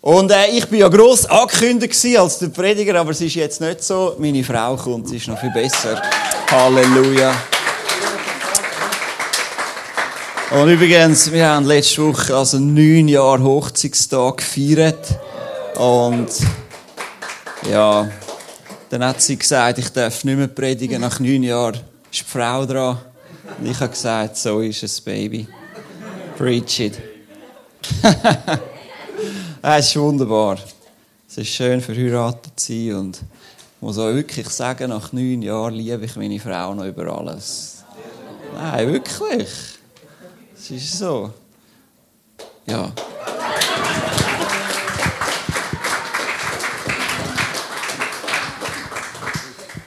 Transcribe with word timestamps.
Und 0.00 0.30
äh, 0.30 0.46
ich 0.52 0.66
bin 0.66 0.80
ja 0.80 0.88
gross 0.88 1.26
angekündigt 1.26 1.96
als 2.16 2.38
der 2.38 2.48
Prediger, 2.48 3.00
aber 3.00 3.10
es 3.10 3.20
ist 3.20 3.34
jetzt 3.34 3.60
nicht 3.60 3.82
so. 3.82 4.14
Meine 4.18 4.44
Frau 4.44 4.76
kommt, 4.76 5.08
sie 5.08 5.16
ist 5.16 5.26
noch 5.26 5.38
viel 5.40 5.50
besser. 5.50 6.00
Halleluja. 6.50 7.34
Und 10.52 10.68
übrigens, 10.70 11.30
wir 11.30 11.48
haben 11.48 11.66
letzte 11.66 12.06
Woche 12.06 12.34
also 12.34 12.58
neun 12.58 13.08
Jahre 13.08 13.42
Hochzeitstag 13.42 14.38
gefeiert. 14.38 15.18
Und 15.76 16.28
ja, 17.70 18.08
dann 18.88 19.04
hat 19.04 19.20
sie 19.20 19.36
gesagt, 19.36 19.78
ich 19.78 19.90
darf 19.90 20.24
nicht 20.24 20.38
mehr 20.38 20.46
predigen. 20.46 21.00
Nach 21.00 21.18
neun 21.20 21.42
Jahren 21.42 21.80
ist 22.10 22.20
die 22.20 22.24
Frau 22.24 22.64
dran. 22.64 22.98
Und 23.58 23.70
ich 23.70 23.78
habe 23.80 23.90
gesagt, 23.90 24.36
so 24.36 24.60
ist 24.60 24.82
es, 24.82 25.00
Baby. 25.00 25.46
Preach 26.38 26.80
it. 26.80 26.98
es 29.62 29.88
ist 29.88 29.96
wunderbar. 29.96 30.58
Es 31.28 31.38
ist 31.38 31.48
schön, 31.48 31.80
verheiratet 31.80 32.58
zu 32.58 32.72
sein. 32.72 32.96
Und 32.96 33.16
ich 33.16 33.82
muss 33.82 33.98
auch 33.98 34.12
wirklich 34.12 34.48
sagen, 34.48 34.90
nach 34.90 35.12
neun 35.12 35.42
Jahren 35.42 35.74
liebe 35.74 36.04
ich 36.04 36.16
meine 36.16 36.38
Frau 36.38 36.74
noch 36.74 36.84
über 36.84 37.06
alles. 37.18 37.84
Nein, 38.54 38.92
wirklich. 38.92 39.48
Es 40.54 40.70
ist 40.70 40.98
so. 40.98 41.30
Ja. 42.66 42.92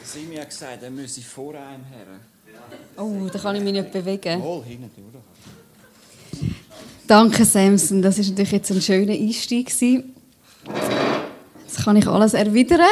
Simi 0.03 0.35
hat 0.35 0.49
gesagt, 0.49 0.83
er 0.83 0.89
müsse 0.89 1.21
vor 1.21 1.53
einem 1.55 1.83
her. 1.85 2.05
Oh, 2.97 3.27
da 3.31 3.39
kann 3.39 3.55
ich 3.55 3.63
mich 3.63 3.73
nicht 3.73 3.91
bewegen. 3.91 4.41
Wohl, 4.41 4.63
hinten 4.63 4.91
durch. 5.11 5.23
Danke, 7.11 7.43
Samson. 7.43 8.01
Das 8.01 8.17
ist 8.17 8.29
natürlich 8.29 8.53
jetzt 8.53 8.71
ein 8.71 8.81
schöner 8.81 9.11
Einstieg. 9.11 9.67
Jetzt 9.67 9.83
kann 11.83 11.97
ich 11.97 12.07
alles 12.07 12.33
erwidern. 12.33 12.87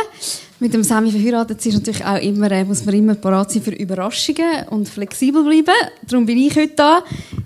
Mit 0.60 0.74
dem 0.74 0.84
Sammy 0.84 1.10
verheiratet 1.10 1.66
ist 1.66 1.76
natürlich 1.76 2.04
auch 2.04 2.22
immer, 2.22 2.52
äh, 2.52 2.66
muss 2.66 2.84
man 2.84 2.96
immer 2.96 3.16
parat 3.16 3.50
sein 3.50 3.62
für 3.62 3.72
Überraschungen 3.72 4.68
und 4.72 4.90
flexibel 4.90 5.42
bleiben. 5.42 5.74
Darum 6.06 6.26
bin 6.26 6.38
ich 6.38 6.54
heute 6.58 6.74
da. 6.76 7.02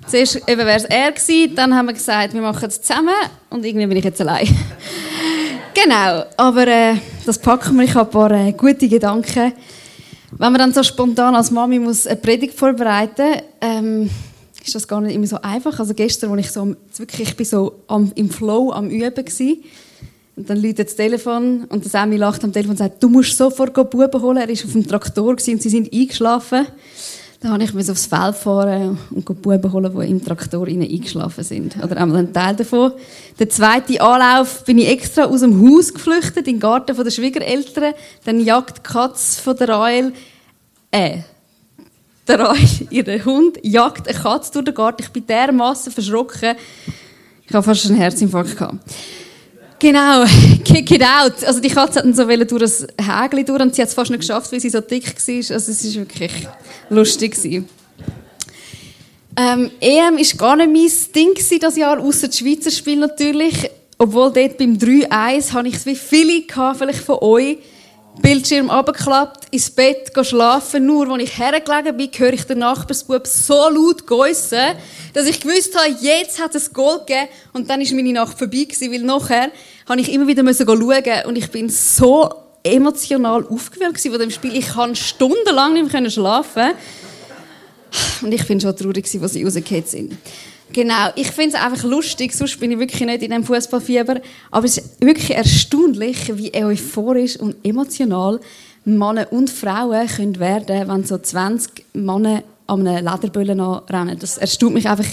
Zuerst 0.07 0.47
wäre 0.47 0.71
es 0.71 0.85
er 0.85 1.11
gewesen, 1.11 1.55
dann 1.55 1.75
haben 1.75 1.85
wir 1.85 1.93
gesagt, 1.93 2.33
wir 2.33 2.41
machen 2.41 2.67
es 2.67 2.81
zusammen 2.81 3.13
und 3.51 3.63
irgendwie 3.63 3.85
bin 3.85 3.97
ich 3.97 4.05
jetzt 4.05 4.21
allein. 4.21 4.47
genau, 5.75 6.23
aber 6.37 6.67
äh, 6.67 6.95
das 7.23 7.37
packen 7.37 7.77
wir. 7.77 7.83
Ich 7.83 7.93
habe 7.93 8.09
ein 8.09 8.11
paar 8.11 8.31
äh, 8.31 8.51
gute 8.51 8.87
Gedanken. 8.87 9.53
Wenn 10.31 10.51
man 10.51 10.55
dann 10.55 10.73
so 10.73 10.81
spontan 10.81 11.35
als 11.35 11.51
Mami 11.51 11.77
muss 11.77 12.07
eine 12.07 12.15
Predigt 12.15 12.57
vorbereiten 12.57 13.43
ähm, 13.61 14.09
ist 14.63 14.75
das 14.75 14.87
gar 14.87 15.01
nicht 15.01 15.15
immer 15.15 15.27
so 15.27 15.41
einfach. 15.41 15.79
Also 15.79 15.93
gestern, 15.93 16.31
als 16.31 16.47
ich 16.47 16.51
so 16.51 16.75
wirklich, 16.95 17.29
ich 17.29 17.35
bin 17.35 17.45
so 17.45 17.81
am, 17.87 18.11
im 18.15 18.29
Flow 18.29 18.71
am 18.71 18.89
Üben 18.89 19.15
war, 19.15 19.55
und 20.35 20.49
dann 20.49 20.57
läutet 20.61 20.87
das 20.87 20.95
Telefon 20.95 21.65
und 21.65 21.83
der 21.83 21.91
Sammy 21.91 22.17
lacht 22.17 22.43
am 22.43 22.51
Telefon 22.51 22.71
und 22.71 22.77
sagt, 22.77 23.03
du 23.03 23.07
musst 23.07 23.37
sofort 23.37 23.73
Buben 23.73 24.21
holen. 24.21 24.37
Er 24.37 24.47
war 24.47 24.53
auf 24.53 24.71
dem 24.71 24.87
Traktor 24.87 25.27
und 25.27 25.41
sie 25.41 25.57
sind 25.57 25.93
eingeschlafen. 25.93 26.65
Dann 27.39 27.51
habe 27.51 27.63
ich 27.63 27.73
mich 27.73 27.91
aufs 27.91 28.07
Feld 28.07 28.35
fahren 28.35 28.97
und 29.11 29.25
Buben 29.41 29.71
holen, 29.71 29.93
die 29.95 30.09
im 30.09 30.25
Traktor 30.25 30.65
eingeschlafen 30.65 31.43
sind. 31.43 31.75
Oder 31.83 31.97
einmal 31.97 32.19
ein 32.19 32.33
Teil 32.33 32.55
davon. 32.55 32.93
Der 33.37 33.49
zweite 33.49 34.01
Anlauf 34.01 34.63
bin 34.63 34.79
ich 34.79 34.87
extra 34.87 35.25
aus 35.25 35.41
dem 35.41 35.61
Haus 35.61 35.93
geflüchtet, 35.93 36.47
in 36.47 36.55
den 36.55 36.59
Garten 36.59 36.95
der 36.95 37.11
Schwiegereltern. 37.11 37.93
Dann 38.25 38.39
jagt 38.39 38.77
die 38.77 38.81
Katze 38.81 39.39
von 39.39 39.55
der 39.55 39.69
Rael, 39.69 40.13
äh, 40.89 41.17
der 42.27 42.55
ihr 42.89 43.25
Hund, 43.25 43.59
jagt 43.63 44.07
eine 44.07 44.17
Katze 44.17 44.51
durch 44.53 44.65
den 44.65 44.73
Garten. 44.73 45.03
Ich 45.03 45.09
bin 45.09 45.25
dermaßen 45.25 45.91
verschrocken. 45.91 46.55
Ich 47.45 47.53
habe 47.53 47.63
fast 47.63 47.85
einen 47.87 47.97
Herzinfarkt 47.97 48.57
gehabt. 48.57 48.77
Genau, 49.79 50.23
kick 50.63 50.89
it 50.91 51.03
out. 51.03 51.43
Also 51.45 51.59
die 51.59 51.67
Katze 51.67 51.99
hat 51.99 52.15
so 52.15 52.25
durch 52.25 52.61
das 52.61 52.87
Hägli 52.97 53.43
durch 53.43 53.61
und 53.61 53.75
sie 53.75 53.81
hat 53.81 53.89
es 53.89 53.93
fast 53.93 54.11
nicht 54.11 54.21
geschafft, 54.21 54.51
weil 54.51 54.59
sie 54.61 54.69
so 54.69 54.79
dick 54.79 55.05
war. 55.05 55.35
Also 55.35 55.71
es 55.71 55.85
war 55.85 55.93
wirklich 55.95 56.47
lustig. 56.89 57.35
gewesen. 57.35 57.67
Ähm, 59.35 59.71
EM 59.81 60.17
war 60.17 60.37
gar 60.37 60.55
nicht 60.55 60.71
mein 60.71 61.13
Ding 61.23 61.59
das 61.59 61.75
Jahr, 61.75 61.99
außer 61.99 62.27
das 62.27 62.37
Schweizer 62.37 62.71
Spiel 62.71 62.97
natürlich. 62.97 63.69
Obwohl 63.97 64.31
dort 64.31 64.57
beim 64.57 64.77
3-1 64.77 65.53
habe 65.53 65.67
ich 65.67 65.75
es 65.75 65.85
wie 65.85 65.95
viele 65.95 66.43
von 66.93 67.17
euch. 67.21 67.57
Bildschirm 68.21 68.69
abgeklappt, 68.69 69.45
ins 69.51 69.71
Bett 69.71 70.11
schlafen. 70.21 70.85
Nur, 70.85 71.09
als 71.09 71.23
ich 71.23 71.37
hergelegen 71.37 71.97
bin, 71.97 72.09
höre 72.15 72.33
ich 72.33 72.43
den 72.43 72.59
Nachbarsbub 72.59 73.25
so 73.25 73.69
laut 73.69 74.05
geissen, 74.05 74.75
dass 75.13 75.25
ich 75.25 75.41
gewusst 75.41 75.75
habe, 75.75 75.95
jetzt 75.99 76.39
hat 76.39 76.53
es 76.55 76.71
Goal 76.71 76.99
gegeben. 76.99 77.27
Und 77.53 77.69
dann 77.69 77.81
ist 77.81 77.91
meine 77.91 78.13
Nacht 78.13 78.37
vorbei 78.37 78.67
weil 78.79 79.01
nachher 79.01 79.51
habe 79.89 79.99
ich 79.99 80.11
immer 80.11 80.27
wieder 80.27 80.43
schauen 80.53 81.25
und 81.25 81.37
ich 81.37 81.49
bin 81.49 81.69
so 81.69 82.29
emotional 82.63 83.45
aufgewühlt 83.47 83.99
von 83.99 84.19
dem 84.19 84.31
Spiel. 84.31 84.55
Ich 84.55 84.67
kann 84.69 84.95
stundenlang 84.95 85.73
nicht 85.73 85.91
mehr 85.91 86.09
schlafen. 86.09 86.73
Und 88.21 88.31
ich 88.31 88.47
bin 88.47 88.59
schon 88.59 88.75
traurig, 88.75 89.05
als 89.21 89.33
sie 89.33 89.43
rausgefallen 89.43 89.85
sind. 89.85 90.17
Genau, 90.73 91.11
ich 91.15 91.29
finde 91.29 91.55
es 91.55 91.63
einfach 91.63 91.83
lustig, 91.83 92.33
sonst 92.33 92.59
bin 92.59 92.71
ich 92.71 92.79
wirklich 92.79 93.01
nicht 93.01 93.21
in 93.21 93.29
diesem 93.29 93.43
Fußballfieber. 93.43 94.19
Aber 94.49 94.65
es 94.65 94.79
ist 94.79 95.01
wirklich 95.01 95.29
erstaunlich, 95.29 96.35
wie 96.35 96.51
euphorisch 96.55 97.37
und 97.37 97.55
emotional 97.63 98.39
Männer 98.83 99.31
und 99.31 99.51
Frauen 99.51 100.07
können 100.07 100.39
werden, 100.39 100.87
wenn 100.87 101.03
so 101.03 101.19
20 101.19 101.85
Männer 101.93 102.43
an 102.65 102.87
einem 102.87 103.05
Lederböllen 103.05 103.59
rennen. 103.59 104.17
Das 104.19 104.39
erstaunt 104.39 104.73
mich 104.73 104.89
einfach 104.89 105.05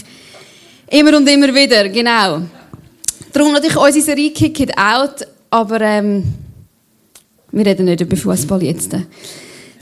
immer 0.88 1.16
und 1.16 1.28
immer 1.28 1.54
wieder, 1.54 1.88
genau. 1.90 2.40
Darum 3.32 3.52
natürlich 3.52 3.76
unsere 3.76 4.04
Serie 4.04 4.32
Kick 4.32 4.60
It 4.60 4.78
Out, 4.78 5.26
aber 5.50 5.80
ähm, 5.82 6.24
wir 7.52 7.66
reden 7.66 7.84
nicht 7.84 8.00
über 8.00 8.16
Fußball 8.16 8.62
jetzt. 8.62 8.96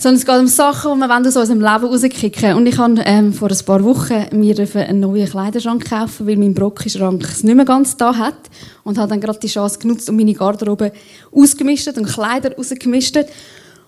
Sondern 0.00 0.20
es 0.20 0.26
geht 0.26 0.38
um 0.38 0.46
Sachen, 0.46 0.94
die 0.94 1.06
wir 1.08 1.12
aus 1.12 1.36
unserem 1.36 1.60
Leben 1.60 1.84
rauskicken 1.84 2.54
Und 2.54 2.66
ich 2.66 2.78
habe 2.78 3.02
ähm, 3.04 3.32
vor 3.32 3.50
ein 3.50 3.58
paar 3.66 3.82
Wochen 3.82 4.26
mir 4.30 4.54
einen 4.74 5.00
neuen 5.00 5.28
Kleiderschrank 5.28 5.90
kaufen, 5.90 6.24
weil 6.28 6.36
mein 6.36 6.54
Brockenschrank 6.54 7.24
es 7.24 7.42
nicht 7.42 7.56
mehr 7.56 7.64
ganz 7.64 7.96
da 7.96 8.16
hat. 8.16 8.36
Und 8.84 8.96
habe 8.96 9.08
dann 9.08 9.20
gerade 9.20 9.40
die 9.40 9.48
Chance 9.48 9.80
genutzt 9.80 10.08
und 10.08 10.14
meine 10.14 10.34
Garderobe 10.34 10.92
ausgemistet 11.32 11.98
und 11.98 12.06
Kleider 12.06 12.54
rausgemistet. 12.56 13.26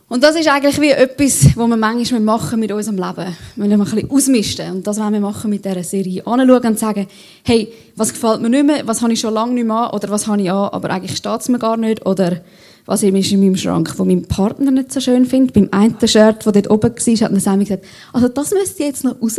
Und 0.09 0.25
das 0.25 0.35
ist 0.35 0.49
eigentlich 0.49 0.81
wie 0.81 0.91
etwas, 0.91 1.57
was 1.57 1.69
wir 1.69 1.77
manchmal 1.77 2.21
machen 2.21 2.59
mit 2.59 2.73
unserem 2.73 2.97
Leben. 2.97 3.37
Wir 3.55 3.65
wollen 3.65 3.73
ein 3.75 3.79
bisschen 3.79 4.11
ausmisten. 4.11 4.73
Und 4.73 4.87
das 4.89 4.99
wollen 4.99 5.13
wir 5.13 5.21
machen 5.21 5.49
mit 5.49 5.65
dieser 5.65 5.85
Serie. 5.85 6.27
Anschauen 6.27 6.67
und 6.67 6.79
sagen, 6.81 7.07
hey, 7.45 7.73
was 7.95 8.13
gefällt 8.13 8.43
mir 8.43 8.51
nicht 8.51 8.67
mehr, 8.67 8.85
was 8.85 9.01
habe 9.01 9.13
ich 9.13 9.21
schon 9.21 9.33
lange 9.33 9.55
nicht 9.55 9.67
mehr 9.69 9.77
an, 9.77 9.91
oder 9.91 10.11
was 10.11 10.27
habe 10.27 10.43
ich 10.43 10.51
an, 10.51 10.71
aber 10.71 10.91
eigentlich 10.91 11.17
steht 11.17 11.41
es 11.41 11.49
mir 11.49 11.61
gar 11.61 11.77
nicht, 11.77 12.05
oder 12.05 12.41
was 12.87 13.03
ist 13.03 13.33
in 13.33 13.41
meinem 13.41 13.57
Schrank, 13.57 13.95
wo 13.97 14.05
mein 14.05 14.23
Partner 14.23 14.71
nicht 14.71 14.93
so 14.93 15.01
schön 15.01 15.27
findet. 15.27 15.55
Beim 15.55 15.69
einen 15.71 15.97
Shirt, 16.07 16.45
das 16.45 16.53
dort 16.53 16.71
oben 16.71 16.91
war, 16.91 17.31
hat 17.31 17.41
Sammy 17.41 17.65
gesagt, 17.65 17.85
also 18.13 18.29
das 18.29 18.51
müsste 18.53 18.85
jetzt 18.85 19.05
noch 19.05 19.21
raus. 19.21 19.37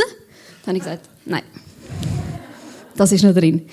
Dann 0.66 0.76
habe 0.76 0.78
ich 0.78 0.84
gesagt, 0.84 1.10
nein, 1.26 1.44
das 2.96 3.12
ist 3.12 3.24
noch 3.24 3.34
drin. 3.34 3.64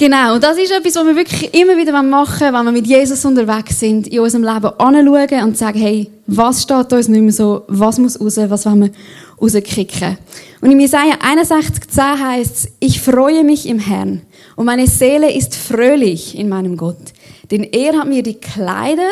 Genau, 0.00 0.34
und 0.34 0.42
das 0.42 0.56
ist 0.56 0.72
etwas, 0.72 0.96
was 0.96 1.06
wir 1.06 1.14
wirklich 1.14 1.52
immer 1.52 1.76
wieder 1.76 2.02
machen 2.02 2.40
wollen, 2.40 2.54
wenn 2.54 2.64
wir 2.64 2.72
mit 2.72 2.86
Jesus 2.86 3.22
unterwegs 3.26 3.78
sind, 3.78 4.06
in 4.06 4.20
unserem 4.20 4.44
Leben 4.44 4.72
anschauen 4.78 5.44
und 5.44 5.58
sagen, 5.58 5.78
hey, 5.78 6.10
was 6.26 6.62
steht 6.62 6.90
uns 6.94 7.08
nicht 7.08 7.20
mehr 7.20 7.32
so, 7.32 7.64
was 7.68 7.98
muss 7.98 8.18
raus, 8.18 8.38
was 8.48 8.64
wollen 8.64 8.84
wir 8.84 8.90
rauskicken. 9.38 10.16
Und 10.62 10.70
in 10.70 10.80
Jesaja 10.80 11.16
61,10 11.16 12.18
heißt 12.18 12.56
es, 12.56 12.68
ich 12.80 12.98
freue 12.98 13.44
mich 13.44 13.68
im 13.68 13.78
Herrn 13.78 14.22
und 14.56 14.64
meine 14.64 14.86
Seele 14.86 15.34
ist 15.34 15.54
fröhlich 15.54 16.38
in 16.38 16.48
meinem 16.48 16.78
Gott, 16.78 17.12
denn 17.50 17.64
er 17.64 17.98
hat 17.98 18.08
mir 18.08 18.22
die 18.22 18.34
Kleider 18.34 19.10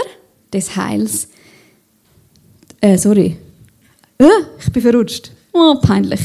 des 0.53 0.77
Heils, 0.77 1.29
äh, 2.81 2.97
sorry, 2.97 3.37
äh, 4.19 4.27
ich 4.61 4.73
bin 4.73 4.83
verrutscht. 4.83 5.33
Oh, 5.53 5.77
peinlich. 5.81 6.21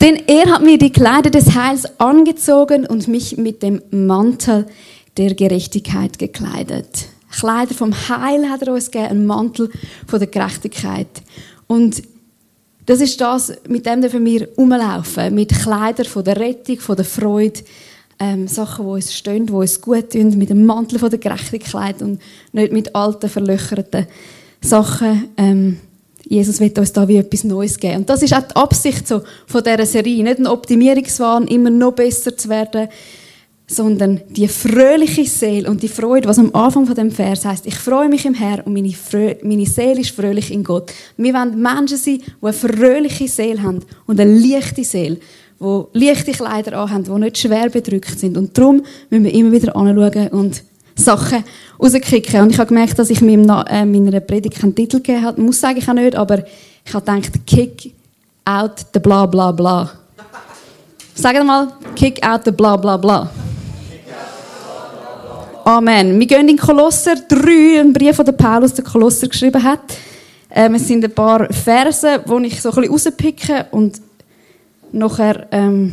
Denn 0.00 0.22
er 0.26 0.46
hat 0.50 0.62
mir 0.62 0.78
die 0.78 0.92
Kleider 0.92 1.30
des 1.30 1.54
Heils 1.54 1.84
angezogen 2.00 2.86
und 2.86 3.08
mich 3.08 3.36
mit 3.36 3.62
dem 3.62 3.82
Mantel 3.90 4.66
der 5.16 5.34
Gerechtigkeit 5.34 6.18
gekleidet. 6.18 7.08
Kleider 7.30 7.74
vom 7.74 7.92
Heil 7.92 8.48
hat 8.48 8.62
er 8.62 8.72
uns 8.72 8.90
gegeben, 8.90 9.10
einen 9.10 9.26
Mantel 9.26 9.70
von 10.06 10.18
der 10.18 10.28
Gerechtigkeit. 10.28 11.08
Und 11.66 12.02
das 12.86 13.00
ist 13.00 13.20
das, 13.20 13.52
mit 13.68 13.86
dem 13.86 14.00
dürfen 14.00 14.24
wir 14.24 14.48
rumlaufen. 14.56 15.34
Mit 15.34 15.50
Kleidern 15.50 16.06
von 16.06 16.24
der 16.24 16.38
Rettung, 16.38 16.80
von 16.80 16.96
der 16.96 17.04
Freude, 17.04 17.60
ähm, 18.20 18.46
Sachen, 18.46 18.84
die 18.84 18.90
uns 18.92 19.14
stehen, 19.14 19.46
die 19.46 19.52
uns 19.52 19.80
gut 19.80 20.10
tun, 20.10 20.36
mit 20.36 20.50
dem 20.50 20.66
Mantel 20.66 20.98
von 20.98 21.10
der 21.10 21.18
Gerechtigkeit 21.18 22.02
und 22.02 22.20
nicht 22.52 22.72
mit 22.72 22.94
alten, 22.94 23.28
verlöcherten 23.28 24.06
Sachen. 24.60 25.28
Ähm, 25.36 25.78
Jesus 26.28 26.60
wird 26.60 26.78
uns 26.78 26.92
da 26.92 27.08
wie 27.08 27.16
etwas 27.16 27.44
Neues 27.44 27.78
geben. 27.78 27.96
Und 27.96 28.10
das 28.10 28.22
ist 28.22 28.34
auch 28.34 28.42
die 28.42 28.54
Absicht 28.54 29.08
so 29.08 29.22
von 29.46 29.64
dieser 29.64 29.86
Serie. 29.86 30.22
Nicht 30.22 30.38
ein 30.38 30.46
Optimierungswahn, 30.46 31.48
immer 31.48 31.70
noch 31.70 31.92
besser 31.92 32.36
zu 32.36 32.48
werden, 32.50 32.88
sondern 33.66 34.20
die 34.28 34.48
fröhliche 34.48 35.24
Seele 35.24 35.70
und 35.70 35.82
die 35.82 35.88
Freude, 35.88 36.28
was 36.28 36.38
am 36.38 36.54
Anfang 36.54 36.86
von 36.86 36.94
dem 36.94 37.10
Vers 37.10 37.44
heißt: 37.44 37.66
Ich 37.66 37.76
freue 37.76 38.08
mich 38.08 38.26
im 38.26 38.34
Herrn 38.34 38.62
und 38.62 38.74
meine, 38.74 38.92
Frö 38.92 39.34
meine 39.42 39.66
Seele 39.66 40.00
ist 40.00 40.10
fröhlich 40.10 40.52
in 40.52 40.64
Gott. 40.64 40.92
Wir 41.16 41.32
wollen 41.32 41.60
Menschen 41.60 41.96
sein, 41.96 42.18
die 42.18 42.24
eine 42.42 42.52
fröhliche 42.52 43.28
Seele 43.28 43.62
haben 43.62 43.80
und 44.06 44.20
eine 44.20 44.38
leichte 44.38 44.84
Seele, 44.84 45.18
die 45.60 45.84
leichte 45.92 46.32
Kleider 46.32 46.78
anhaben, 46.78 47.04
die 47.04 47.20
nicht 47.20 47.38
schwer 47.38 47.68
bedrückt 47.68 48.18
sind. 48.18 48.36
Und 48.36 48.56
darum 48.56 48.82
müssen 49.10 49.24
wir 49.24 49.34
immer 49.34 49.52
wieder 49.52 49.76
anschauen 49.76 50.28
und 50.28 50.62
Sachen 50.94 51.44
rauskicken. 51.80 52.40
Und 52.42 52.50
ich 52.50 52.58
habe 52.58 52.68
gemerkt, 52.68 52.98
dass 52.98 53.10
ich 53.10 53.20
meinem, 53.20 53.48
äh, 53.68 53.84
meiner 53.84 54.20
Predigt 54.20 54.60
keinen 54.60 54.74
Titel 54.74 54.96
gegeben 54.96 55.24
habe. 55.24 55.40
Muss 55.40 55.60
sage 55.60 55.78
ich 55.78 55.88
auch 55.88 55.94
nicht, 55.94 56.16
aber 56.16 56.44
ich 56.84 56.94
habe 56.94 57.04
gedacht, 57.04 57.46
kick 57.46 57.92
out 58.44 58.86
the 58.92 59.00
bla 59.00 59.26
bla 59.26 59.52
bla. 59.52 59.90
Sag 61.14 61.44
mal, 61.44 61.68
kick 61.94 62.26
out 62.26 62.42
the 62.44 62.50
bla 62.50 62.76
bla 62.76 62.96
bla. 62.96 63.30
Amen. 65.64 66.18
Wir 66.18 66.26
gehen 66.26 66.48
in 66.48 66.56
Kolosser 66.56 67.16
3, 67.16 67.80
einen 67.80 67.92
Brief, 67.92 68.16
den 68.16 68.36
Paulus 68.36 68.72
der 68.72 68.84
Kolosser 68.84 69.28
geschrieben 69.28 69.62
hat. 69.62 69.80
Ähm, 70.50 70.74
es 70.74 70.88
sind 70.88 71.04
ein 71.04 71.14
paar 71.14 71.52
Verse, 71.52 72.24
die 72.26 72.46
ich 72.46 72.60
so 72.62 72.70
ein 72.70 72.76
bisschen 72.76 72.90
rauspicke 72.90 73.66
und 73.70 74.00
nachher 74.92 75.46
ähm, 75.50 75.92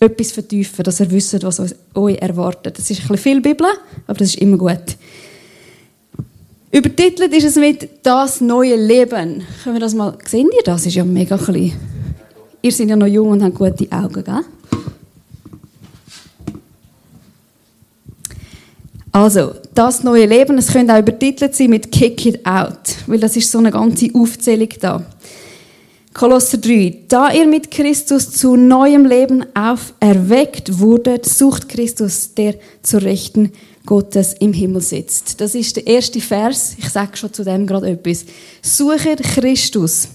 etwas 0.00 0.32
vertiefen, 0.32 0.82
dass 0.82 1.00
ihr 1.00 1.10
wisst, 1.10 1.42
was 1.42 1.74
euch 1.94 2.16
erwartet. 2.16 2.78
Das 2.78 2.90
ist 2.90 3.02
ein 3.02 3.08
bisschen 3.08 3.18
viel 3.18 3.40
Bibel, 3.40 3.66
aber 4.06 4.18
das 4.18 4.28
ist 4.28 4.38
immer 4.38 4.56
gut. 4.56 4.96
Übertitelt 6.72 7.34
ist 7.34 7.44
es 7.44 7.56
mit 7.56 7.88
«Das 8.04 8.40
neue 8.40 8.76
Leben». 8.76 9.42
Können 9.64 9.76
wir 9.76 9.80
das 9.80 9.92
mal... 9.92 10.16
Sehen 10.24 10.48
ihr 10.56 10.62
das? 10.64 10.86
ist 10.86 10.94
ja 10.94 11.04
mega 11.04 11.36
klein. 11.36 11.72
Ihr 12.62 12.72
seid 12.72 12.88
ja 12.88 12.96
noch 12.96 13.08
jung 13.08 13.30
und 13.30 13.42
habt 13.42 13.56
gute 13.56 13.90
Augen, 13.90 14.22
gell? 14.22 14.44
Also, 19.12 19.54
das 19.74 20.04
neue 20.04 20.26
Leben, 20.26 20.56
es 20.58 20.72
könnte 20.72 20.94
auch 20.94 21.00
übertitelt 21.00 21.56
sein 21.56 21.70
mit 21.70 21.90
Kick 21.90 22.24
it 22.26 22.46
out, 22.46 22.78
weil 23.08 23.18
das 23.18 23.36
ist 23.36 23.50
so 23.50 23.58
eine 23.58 23.72
ganze 23.72 24.08
Aufzählung 24.14 24.68
da. 24.80 25.04
Kolosser 26.12 26.58
3. 26.58 27.04
Da 27.08 27.32
ihr 27.32 27.46
mit 27.46 27.70
Christus 27.70 28.32
zu 28.32 28.56
neuem 28.56 29.06
Leben 29.06 29.44
auferweckt 29.54 30.80
wurdet, 30.80 31.24
sucht 31.24 31.68
Christus, 31.68 32.34
der 32.34 32.56
zur 32.82 33.02
Rechten 33.02 33.52
Gottes 33.86 34.34
im 34.40 34.52
Himmel 34.52 34.82
sitzt. 34.82 35.40
Das 35.40 35.54
ist 35.54 35.76
der 35.76 35.86
erste 35.86 36.20
Vers. 36.20 36.74
Ich 36.78 36.88
sage 36.90 37.16
schon 37.16 37.32
zu 37.32 37.44
dem 37.44 37.66
gerade 37.66 37.90
etwas. 37.90 38.24
Suche 38.60 39.16
Christus. 39.16 40.08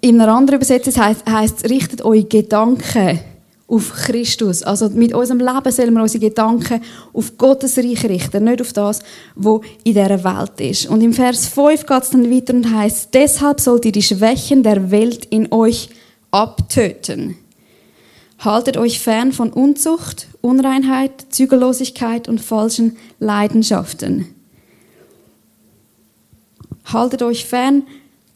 In 0.00 0.20
einer 0.20 0.32
anderen 0.32 0.58
Übersetzung 0.58 1.02
heißt, 1.02 1.64
es, 1.64 1.70
richtet 1.70 2.02
eure 2.02 2.24
Gedanken 2.24 3.20
auf 3.68 3.92
Christus. 3.92 4.62
Also 4.62 4.88
mit 4.88 5.14
unserem 5.14 5.40
Leben 5.40 5.70
sollen 5.70 5.94
wir 5.94 6.02
unsere 6.02 6.24
Gedanken 6.24 6.80
auf 7.12 7.36
Gottes 7.36 7.76
Reich 7.76 8.02
richten, 8.04 8.44
nicht 8.44 8.62
auf 8.62 8.72
das, 8.72 9.00
was 9.34 9.60
in 9.84 9.94
dieser 9.94 10.24
Welt 10.24 10.60
ist. 10.60 10.86
Und 10.86 11.02
im 11.02 11.12
Vers 11.12 11.46
5 11.46 11.86
geht 11.86 12.02
es 12.02 12.10
dann 12.10 12.30
weiter 12.30 12.54
und 12.54 12.74
heißt: 12.74 13.10
Deshalb 13.12 13.60
sollt 13.60 13.84
ihr 13.84 13.92
die 13.92 14.02
Schwächen 14.02 14.62
der 14.62 14.90
Welt 14.90 15.26
in 15.26 15.52
euch 15.52 15.90
abtöten. 16.30 17.36
Haltet 18.38 18.76
euch 18.76 19.00
fern 19.00 19.32
von 19.32 19.52
Unzucht, 19.52 20.28
Unreinheit, 20.40 21.26
Zügellosigkeit 21.30 22.28
und 22.28 22.40
falschen 22.40 22.96
Leidenschaften. 23.18 24.26
Haltet 26.84 27.22
euch 27.22 27.44
fern 27.44 27.82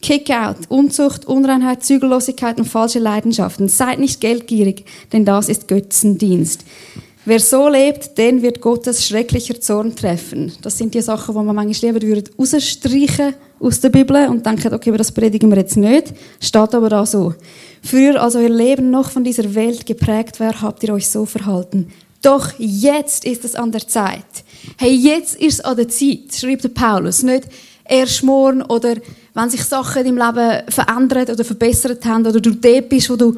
Kick-out, 0.02 0.56
Unzucht, 0.68 1.26
Unreinheit, 1.26 1.84
Zügellosigkeit 1.84 2.58
und 2.58 2.66
falsche 2.66 2.98
Leidenschaften. 2.98 3.68
Seid 3.68 4.00
nicht 4.00 4.20
geldgierig, 4.20 4.84
denn 5.12 5.24
das 5.24 5.48
ist 5.48 5.68
Götzendienst. 5.68 6.64
Wer 7.24 7.38
so 7.38 7.68
lebt, 7.68 8.18
den 8.18 8.42
wird 8.42 8.60
Gottes 8.60 9.06
schrecklicher 9.06 9.60
Zorn 9.60 9.94
treffen. 9.94 10.52
Das 10.60 10.76
sind 10.76 10.92
die 10.92 11.00
Sachen, 11.00 11.36
die 11.36 11.40
man 11.40 11.54
manchmal 11.54 11.92
lieber 11.96 12.20
rausstreichen 12.36 13.34
aus 13.60 13.80
der 13.80 13.90
Bibel 13.90 14.26
und 14.28 14.44
denken, 14.44 14.74
okay, 14.74 14.90
aber 14.90 14.98
das 14.98 15.12
predigen 15.12 15.48
wir 15.48 15.58
jetzt 15.58 15.76
nicht. 15.76 16.12
Steht 16.40 16.74
aber 16.74 16.88
da 16.88 17.06
so. 17.06 17.34
Früher, 17.80 18.20
als 18.20 18.34
euer 18.34 18.48
Leben 18.48 18.90
noch 18.90 19.08
von 19.08 19.22
dieser 19.22 19.54
Welt 19.54 19.86
geprägt 19.86 20.40
war, 20.40 20.60
habt 20.62 20.82
ihr 20.82 20.92
euch 20.92 21.08
so 21.08 21.24
verhalten. 21.24 21.92
Doch 22.22 22.52
jetzt 22.58 23.24
ist 23.24 23.44
es 23.44 23.54
an 23.54 23.70
der 23.70 23.86
Zeit. 23.86 24.24
Hey, 24.76 24.92
jetzt 24.92 25.36
ist 25.36 25.54
es 25.54 25.60
an 25.60 25.76
der 25.76 25.88
Zeit, 25.88 26.34
schreibt 26.34 26.74
Paulus. 26.74 27.22
Nicht 27.22 27.44
erst 27.84 28.24
morgen 28.24 28.62
oder 28.62 28.96
wenn 29.34 29.50
sich 29.50 29.64
Sachen 29.64 30.04
in 30.04 30.16
deinem 30.16 30.34
Leben 30.34 30.70
verändert 30.70 31.30
oder 31.30 31.44
verbessert 31.44 32.04
haben 32.04 32.26
oder 32.26 32.40
du 32.40 32.50
dort 32.50 32.88
bist, 32.88 33.10
wo 33.10 33.16
du 33.16 33.36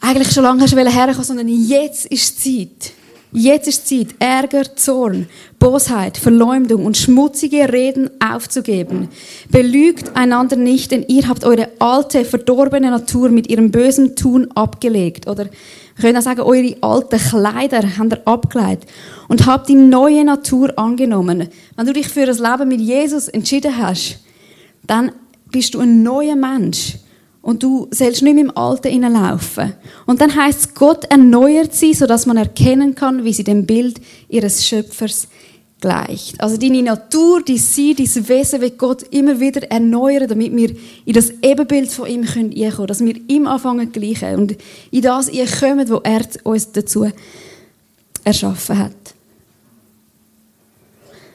eigentlich 0.00 0.32
schon 0.32 0.44
lange 0.44 0.62
hast 0.62 0.74
herkommen, 0.74 1.24
sondern 1.24 1.48
jetzt 1.48 2.06
ist 2.06 2.42
Zeit. 2.42 2.92
Jetzt 3.32 3.68
ist 3.68 3.86
Zeit, 3.86 4.08
Ärger, 4.18 4.74
Zorn, 4.74 5.28
Bosheit, 5.60 6.16
Verleumdung 6.16 6.84
und 6.84 6.96
schmutzige 6.96 7.72
Reden 7.72 8.10
aufzugeben. 8.18 9.08
Belügt 9.48 10.16
einander 10.16 10.56
nicht, 10.56 10.90
denn 10.90 11.04
ihr 11.06 11.28
habt 11.28 11.44
eure 11.44 11.68
alte, 11.78 12.24
verdorbene 12.24 12.90
Natur 12.90 13.28
mit 13.28 13.48
ihrem 13.48 13.70
bösen 13.70 14.16
Tun 14.16 14.50
abgelegt. 14.56 15.28
Oder 15.28 15.44
wir 15.44 16.02
können 16.02 16.16
auch 16.16 16.22
sagen, 16.22 16.40
eure 16.40 16.74
alten 16.80 17.18
Kleider 17.20 17.82
habt 17.96 18.14
ihr 18.14 18.26
abgelegt 18.26 18.90
und 19.28 19.46
habt 19.46 19.68
die 19.68 19.76
neue 19.76 20.24
Natur 20.24 20.76
angenommen. 20.76 21.48
Wenn 21.76 21.86
du 21.86 21.92
dich 21.92 22.08
für 22.08 22.26
das 22.26 22.40
Leben 22.40 22.66
mit 22.66 22.80
Jesus 22.80 23.28
entschieden 23.28 23.76
hast, 23.76 24.18
dann 24.90 25.12
bist 25.52 25.74
du 25.74 25.78
ein 25.80 26.02
neuer 26.02 26.36
Mensch. 26.36 26.96
Und 27.42 27.62
du 27.62 27.88
sollst 27.90 28.22
nicht 28.22 28.34
mehr 28.34 28.44
im 28.44 28.56
Alten 28.56 28.90
hineinlaufen. 28.90 29.72
Und 30.04 30.20
dann 30.20 30.34
heißt 30.34 30.60
es, 30.60 30.74
Gott 30.74 31.04
erneuert 31.04 31.72
sie, 31.72 31.94
sodass 31.94 32.26
man 32.26 32.36
erkennen 32.36 32.94
kann, 32.94 33.24
wie 33.24 33.32
sie 33.32 33.44
dem 33.44 33.64
Bild 33.64 34.00
ihres 34.28 34.66
Schöpfers 34.66 35.28
gleicht. 35.80 36.38
Also 36.40 36.58
deine 36.58 36.82
Natur, 36.82 37.42
dein 37.42 37.56
Sein, 37.56 37.94
dein 37.96 38.28
Wesen 38.28 38.60
wird 38.60 38.76
Gott 38.76 39.04
immer 39.10 39.40
wieder 39.40 39.62
erneuern, 39.70 40.28
damit 40.28 40.54
wir 40.54 40.76
in 41.06 41.12
das 41.14 41.32
Ebenbild 41.40 41.90
von 41.90 42.06
ihm 42.06 42.26
können, 42.26 42.52
dass 42.86 43.00
wir 43.00 43.14
ihm 43.28 43.46
anfangen 43.46 43.90
gleichen 43.90 44.34
und 44.34 44.56
in 44.90 45.00
das 45.00 45.30
kommen, 45.60 45.88
wo 45.88 46.00
er 46.02 46.26
uns 46.44 46.72
dazu 46.72 47.06
erschaffen 48.22 48.78
hat. 48.78 49.14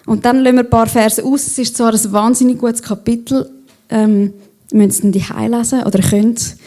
Und 0.05 0.25
dann 0.25 0.39
lassen 0.39 0.55
wir 0.55 0.63
ein 0.63 0.69
paar 0.69 0.87
Verse 0.87 1.23
aus. 1.23 1.47
Es 1.47 1.57
ist 1.57 1.77
zwar 1.77 1.93
ein 1.93 2.11
wahnsinnig 2.11 2.59
gutes 2.59 2.81
Kapitel, 2.81 3.49
ähm, 3.89 4.33
ihr 4.71 4.77
müsst 4.77 5.03
es 5.03 5.11
die 5.11 5.23
lesen 5.47 5.83
oder 5.83 5.99
könnt. 5.99 6.57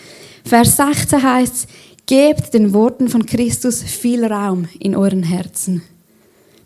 Vers 0.45 0.77
16 0.77 1.23
heißt 1.23 1.69
Gebt 2.07 2.55
den 2.55 2.73
Worten 2.73 3.11
von 3.11 3.27
Christus 3.27 3.83
viel 3.83 4.25
Raum 4.25 4.67
in 4.79 4.97
euren 4.97 5.23
Herzen. 5.23 5.83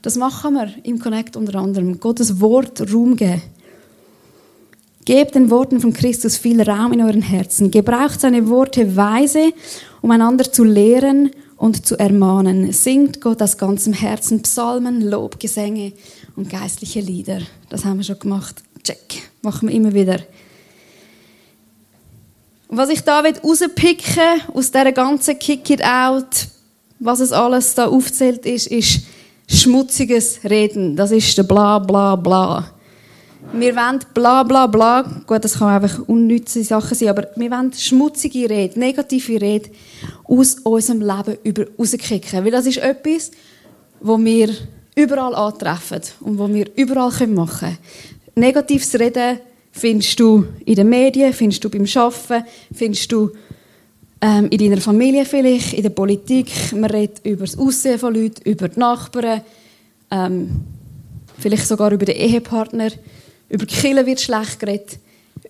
Das 0.01 0.17
machen 0.17 0.55
wir 0.55 0.73
im 0.85 1.01
Connect 1.01 1.37
unter 1.37 1.59
anderem. 1.59 1.99
Gottes 1.99 2.41
Wort 2.41 2.81
Raum 2.93 3.17
geben. 3.17 3.43
Gebt 5.05 5.35
den 5.35 5.51
Worten 5.51 5.81
von 5.81 5.93
Christus 5.93 6.37
viel 6.37 6.63
Raum 6.63 6.93
in 6.93 7.03
euren 7.03 7.23
Herzen. 7.23 7.73
Gebraucht 7.73 8.21
seine 8.21 8.49
Worte 8.49 8.95
weise, 8.95 9.53
um 10.01 10.13
einander 10.13 10.51
zu 10.51 10.63
lehren 10.63 11.33
und 11.57 11.87
zu 11.87 11.99
ermahnen. 11.99 12.73
Singt 12.73 13.21
Gott 13.21 13.43
aus 13.43 13.59
ganzem 13.59 13.93
Herzen 13.93 14.43
Psalmen, 14.43 15.03
Lobgesänge 15.03 15.93
und 16.37 16.51
geistliche 16.51 17.01
Lieder. 17.01 17.41
Das 17.69 17.85
haben 17.85 17.99
wir 17.99 18.05
schon 18.05 18.19
gemacht. 18.19 18.63
Check. 18.83 19.23
Machen 19.43 19.69
wir 19.69 19.75
immer 19.75 19.93
wieder. 19.93 20.19
Und 22.69 22.79
was 22.79 22.89
ich 22.89 23.03
da 23.03 23.21
rauspicken 23.21 24.41
aus 24.55 24.71
dieser 24.71 24.93
ganzen 24.93 25.39
Kick 25.39 25.69
It 25.71 25.85
Out, 25.85 26.49
was 26.99 27.21
es 27.21 27.33
alles 27.33 27.75
da 27.75 27.87
aufzählt 27.87 28.47
ist, 28.47 28.67
ist 28.69 29.03
schmutziges 29.47 30.41
Reden. 30.45 30.97
Das 30.97 31.11
ist 31.11 31.37
der 31.37 31.43
bla 31.43 31.79
bla 31.79 32.17
bla. 32.17 32.73
Wir 33.53 33.77
wollen 33.77 34.01
bla 34.15 34.43
bla 34.45 34.67
bla, 34.67 35.03
gut, 35.27 35.45
das 35.45 35.59
kann 35.59 35.69
einfach 35.69 36.09
unnütze 36.09 36.65
Sachen 36.65 36.97
sein, 36.97 37.09
aber 37.09 37.27
wir 37.37 37.51
wollen 37.51 37.73
schmutzige 37.73 38.49
Rede, 38.49 38.79
negative 38.79 39.41
Rede 39.41 39.71
aus 40.25 40.55
unserem 40.63 41.01
Leben 41.01 41.67
rauskicken. 41.77 42.45
Weil 42.45 42.53
das 42.53 42.67
ist 42.67 42.79
etwas, 42.79 43.33
wo 44.01 44.17
wir 44.19 44.55
überall 44.95 45.35
antreffen 45.35 46.03
und 46.21 46.39
wo 46.39 46.49
wir 46.49 46.67
überall 46.77 47.27
machen 47.29 47.59
können. 47.59 47.79
Negatives 48.35 48.99
Reden 48.99 49.39
findest 49.71 50.19
du 50.21 50.47
in 50.65 50.75
den 50.75 50.89
Medien, 50.89 51.33
findest 51.33 51.65
du 51.65 51.71
beim 51.71 51.87
Arbeiten, 51.95 52.45
findest 52.75 53.11
du 53.11 53.31
ähm, 54.21 54.49
in 54.51 54.59
deiner 54.59 54.81
Familie 54.81 55.25
vielleicht, 55.25 55.73
in 55.75 55.83
der 55.83 55.91
Politik. 55.91 56.51
Man 56.73 56.91
redet 56.91 57.25
über 57.25 57.45
das 57.45 57.59
Aussehen 57.59 57.99
von 57.99 58.15
Leuten, 58.15 58.49
über 58.49 58.69
die 58.69 58.79
Nachbarn, 58.79 59.43
ähm, 60.11 60.63
vielleicht 61.39 61.67
sogar 61.67 61.91
über 61.91 62.07
den 62.07 62.17
Ehepartner. 62.17 62.91
Über 63.49 63.67
die 63.67 63.75
Kirche 63.75 64.07
wird 64.07 64.21
schlecht 64.21 64.61
geredet. 64.61 64.99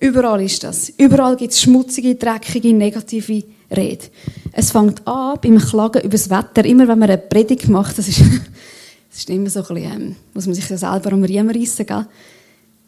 Überall 0.01 0.43
ist 0.43 0.65
das. 0.65 0.89
Überall 0.97 1.37
gibt 1.37 1.53
es 1.53 1.63
schmutzige, 1.63 2.15
dreckige, 2.15 2.73
negative 2.73 3.45
Rede. 3.71 4.07
Es 4.53 4.71
fängt 4.71 5.07
an 5.07 5.39
beim 5.41 5.59
Klagen 5.59 6.03
über 6.03 6.11
das 6.11 6.31
Wetter. 6.31 6.65
Immer 6.65 6.89
wenn 6.89 6.99
man 6.99 7.11
eine 7.11 7.19
Predigt 7.19 7.69
macht, 7.69 7.99
das 7.99 8.09
ist, 8.09 8.21
das 9.12 9.21
ist 9.21 9.31
immer 9.31 9.50
so 9.50 9.61
ein 9.61 9.75
bisschen, 9.75 9.92
ähm, 9.92 10.16
muss 10.33 10.47
man 10.47 10.54
sich 10.54 10.69
ja 10.71 10.78
selber 10.78 11.12
am 11.12 11.23
Riemen 11.23 11.54
reissen, 11.54 11.85
gell? 11.85 12.07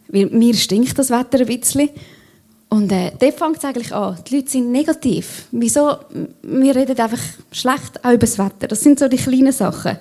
Weil 0.08 0.26
mir 0.26 0.54
stinkt 0.54 0.98
das 0.98 1.10
Wetter 1.10 1.40
ein 1.40 1.46
bisschen. 1.46 1.90
Und 2.70 2.90
äh, 2.90 3.12
dort 3.18 3.34
fängt 3.34 3.58
es 3.58 3.64
eigentlich 3.64 3.94
an. 3.94 4.16
Die 4.26 4.36
Leute 4.36 4.50
sind 4.50 4.72
negativ. 4.72 5.48
Wieso? 5.52 5.96
Wir 6.42 6.74
reden 6.74 6.98
einfach 6.98 7.20
schlecht 7.52 8.02
auch 8.02 8.10
über 8.10 8.18
das 8.18 8.38
Wetter. 8.38 8.68
Das 8.68 8.80
sind 8.80 8.98
so 8.98 9.06
die 9.06 9.18
kleinen 9.18 9.52
Sachen. 9.52 9.98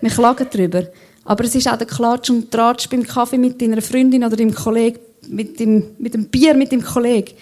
Wir 0.00 0.10
klagen 0.10 0.46
darüber. 0.50 0.86
Aber 1.24 1.44
es 1.44 1.54
ist 1.56 1.68
auch 1.68 1.76
der 1.76 1.88
Klatsch 1.88 2.30
und 2.30 2.52
Tratsch 2.52 2.88
beim 2.88 3.02
Kaffee 3.02 3.38
mit 3.38 3.60
deiner 3.60 3.82
Freundin 3.82 4.24
oder 4.24 4.36
deinem 4.36 4.54
Kollegen, 4.54 5.00
mit 5.28 5.58
dem, 5.58 5.96
mit 5.98 6.14
dem 6.14 6.26
Bier 6.26 6.54
mit 6.54 6.70
dem 6.70 6.84
Kollegen. 6.84 7.32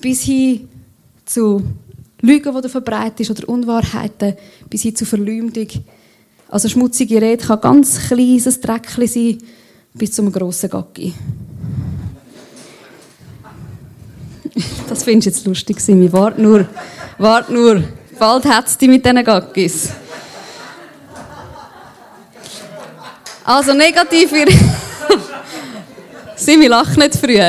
Bis 0.00 0.22
hin 0.22 0.68
zu 1.24 1.62
Lügen, 2.20 2.54
die 2.54 2.62
du 2.62 2.68
verbreitest 2.68 3.30
oder 3.30 3.48
Unwahrheiten, 3.48 4.34
bis 4.68 4.82
hin 4.82 4.96
zu 4.96 5.04
Verleumdung. 5.04 5.68
Also 6.52 6.68
schmutzige 6.68 7.22
Rede 7.22 7.42
kann 7.46 7.62
ganz 7.62 8.08
kleines 8.08 8.60
Dreckchen 8.60 9.06
sein, 9.06 9.38
bis 9.94 10.12
zum 10.12 10.30
grossen 10.30 10.68
Gacki. 10.68 11.14
Das 14.86 15.02
findest 15.02 15.26
du 15.26 15.30
jetzt 15.30 15.46
lustig, 15.46 15.80
Simi. 15.80 16.12
Wart 16.12 16.38
nur, 16.38 16.66
wart 17.16 17.48
nur. 17.48 17.82
Bald 18.18 18.44
hat 18.44 18.66
es 18.66 18.76
dich 18.76 18.86
mit 18.86 19.02
diesen 19.02 19.24
Gackis. 19.24 19.92
Also 23.44 23.72
negative... 23.72 24.44
Simi, 26.36 26.66
lach 26.66 26.94
nicht 26.98 27.16
früh. 27.16 27.40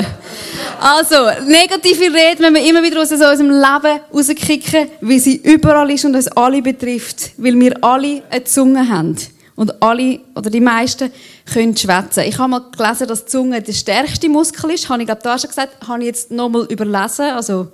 Also, 0.85 1.15
negative 1.47 2.13
Rede 2.13 2.43
wenn 2.43 2.55
wir 2.55 2.69
immer 2.69 2.83
wieder 2.83 3.01
aus 3.01 3.09
unserem 3.09 3.49
Leben 3.49 4.01
rauskicken, 4.13 4.89
weil 4.99 5.19
sie 5.19 5.37
überall 5.37 5.89
ist 5.91 6.03
und 6.03 6.13
uns 6.13 6.27
alle 6.27 6.61
betrifft. 6.61 7.31
Weil 7.37 7.57
wir 7.57 7.81
alle 7.81 8.21
eine 8.29 8.43
Zunge 8.43 8.89
haben. 8.89 9.15
Und 9.55 9.81
alle, 9.81 10.19
oder 10.35 10.49
die 10.49 10.59
meisten, 10.59 11.09
können 11.53 11.77
schwätzen. 11.77 12.25
Ich 12.27 12.37
habe 12.37 12.49
mal 12.49 12.63
gelesen, 12.75 13.07
dass 13.07 13.23
die 13.23 13.31
Zunge 13.31 13.61
der 13.61 13.71
stärkste 13.71 14.27
Muskel 14.27 14.71
ist. 14.71 14.89
Habe 14.89 15.03
ich, 15.03 15.07
glaube 15.07 15.21
da 15.23 15.39
schon 15.39 15.51
gesagt. 15.51 15.87
Habe 15.87 16.01
ich 16.01 16.07
jetzt 16.07 16.31
nochmal 16.31 16.65
überlesen, 16.65 17.27
also 17.27 17.69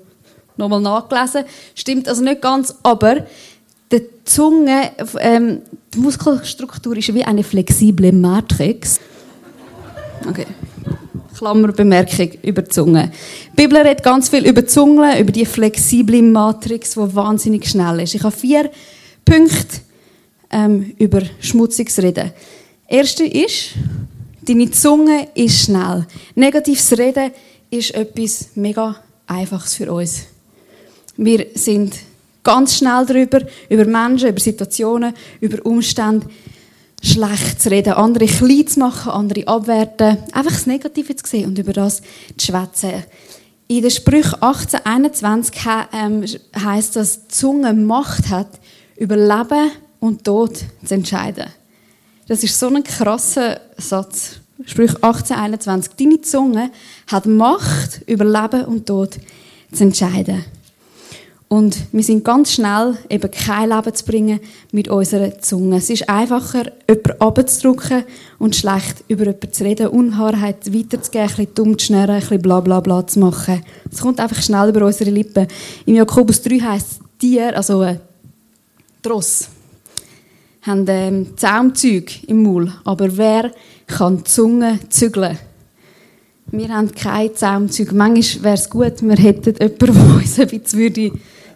nochmal 0.55 0.81
nachgelesen. 0.81 1.45
Stimmt 1.73 2.07
also 2.07 2.21
nicht 2.21 2.41
ganz, 2.43 2.75
aber 2.83 3.25
die 3.91 4.03
Zunge, 4.23 4.91
ähm, 5.19 5.63
die 5.95 5.97
Muskelstruktur 5.97 6.95
ist 6.95 7.11
wie 7.11 7.23
eine 7.23 7.43
flexible 7.43 8.11
Matrix. 8.11 8.99
Okay. 10.29 10.45
Klammerbemerkung 11.39 12.31
über 12.43 12.61
die 12.63 12.69
Zunge. 12.69 13.11
Die 13.53 13.55
Bibel 13.55 13.77
redet 13.77 14.03
ganz 14.03 14.27
viel 14.27 14.45
über 14.45 14.61
die 14.61 14.67
Zunge, 14.67 15.17
über 15.19 15.31
die 15.31 15.45
flexible 15.45 16.21
Matrix, 16.21 16.95
die 16.95 17.15
wahnsinnig 17.15 17.65
schnell 17.65 18.01
ist. 18.01 18.13
Ich 18.13 18.23
habe 18.23 18.35
vier 18.35 18.69
Punkte 19.23 19.79
ähm, 20.51 20.93
über 20.97 21.21
schmutziges 21.39 21.97
Reden. 21.99 22.31
Erste 22.89 23.23
ist, 23.23 23.69
deine 24.41 24.69
Zunge 24.71 25.29
ist 25.33 25.63
schnell. 25.63 26.05
Negatives 26.35 26.97
Reden 26.97 27.31
ist 27.69 27.95
etwas 27.95 28.49
mega 28.55 28.97
Einfaches 29.25 29.75
für 29.75 29.93
uns. 29.93 30.23
Wir 31.15 31.47
sind 31.53 31.95
ganz 32.43 32.77
schnell 32.77 33.05
darüber, 33.05 33.41
über 33.69 33.85
Menschen, 33.85 34.29
über 34.29 34.39
Situationen, 34.39 35.13
über 35.39 35.65
Umstände 35.65 36.27
schlecht 37.01 37.61
zu 37.61 37.69
reden, 37.71 37.93
andere 37.93 38.25
klein 38.25 38.67
zu 38.67 38.79
machen, 38.79 39.11
andere 39.11 39.47
abwerten, 39.47 40.17
einfach 40.31 40.51
das 40.51 40.65
Negative 40.65 41.15
zu 41.15 41.25
sehen 41.25 41.45
und 41.45 41.57
über 41.57 41.73
das 41.73 42.01
zu 42.37 42.47
schwätzen. 42.47 43.03
In 43.67 43.83
der 43.83 43.91
Sprüch 43.91 44.33
1821 44.33 45.55
ähm, 45.93 46.25
heißt 46.59 46.95
dass 46.95 47.27
Zunge 47.27 47.73
Macht 47.73 48.29
hat, 48.29 48.59
über 48.97 49.15
Leben 49.15 49.71
und 49.99 50.23
Tod 50.23 50.57
zu 50.83 50.93
entscheiden. 50.93 51.45
Das 52.27 52.43
ist 52.43 52.59
so 52.59 52.67
ein 52.67 52.83
krasser 52.83 53.59
Satz. 53.77 54.39
Sprüch 54.65 54.95
1821. 54.95 55.93
Deine 55.95 56.21
Zunge 56.21 56.71
hat 57.07 57.25
Macht, 57.25 58.01
über 58.07 58.25
Leben 58.25 58.65
und 58.65 58.85
Tod 58.85 59.17
zu 59.71 59.83
entscheiden. 59.83 60.43
Und 61.49 61.77
wir 61.91 62.03
sind 62.03 62.23
ganz 62.23 62.53
schnell, 62.53 62.95
eben 63.09 63.31
kein 63.31 63.69
Leben 63.69 63.93
zu 63.95 64.05
bringen 64.05 64.39
mit 64.71 64.87
unserer 64.87 65.39
Zunge. 65.39 65.77
Es 65.77 65.89
ist 65.89 66.07
einfacher, 66.07 66.71
jemanden 66.87 67.19
abzudrücken 67.19 68.03
und 68.37 68.55
schlecht 68.55 69.03
über 69.07 69.25
jemanden 69.25 69.51
zu 69.51 69.63
reden, 69.63 69.87
Unwahrheit 69.87 70.71
weiterzugeben, 70.71 71.27
ein 71.27 71.35
bisschen 71.35 71.55
dumm 71.55 71.79
zu 71.79 71.87
schnurren, 71.87 72.11
ein 72.11 72.19
bisschen 72.19 72.43
bla 72.43 72.59
bla 72.59 72.79
bla 72.81 73.05
zu 73.05 73.17
machen. 73.17 73.63
Es 73.91 73.99
kommt 73.99 74.19
einfach 74.19 74.39
schnell 74.43 74.69
über 74.69 74.85
unsere 74.85 75.09
Lippen. 75.09 75.47
Im 75.87 75.95
Jakobus 75.95 76.39
3 76.43 76.59
heisst 76.59 76.91
es, 76.91 76.99
Tier, 77.17 77.57
also 77.57 77.79
ein 77.79 77.99
Tross, 79.01 79.49
haben 80.61 80.85
ähm, 80.87 81.35
Zaumzeug 81.35 82.27
im 82.27 82.43
Maul. 82.43 82.71
Aber 82.83 83.17
wer 83.17 83.51
kann 83.87 84.17
die 84.17 84.23
Zunge 84.25 84.79
zügeln? 84.89 85.39
Wir 86.51 86.69
haben 86.69 86.91
kein 86.91 87.35
Zaumzeug. 87.35 87.91
Manchmal 87.91 88.43
wäre 88.43 88.53
es 88.53 88.69
gut, 88.69 89.01
wir 89.01 89.15
hätten 89.15 89.55
jemanden, 89.55 89.79
der 89.79 90.15
uns 90.15 90.39
ein 90.39 90.47
bisschen 90.47 90.79
würde 90.79 91.11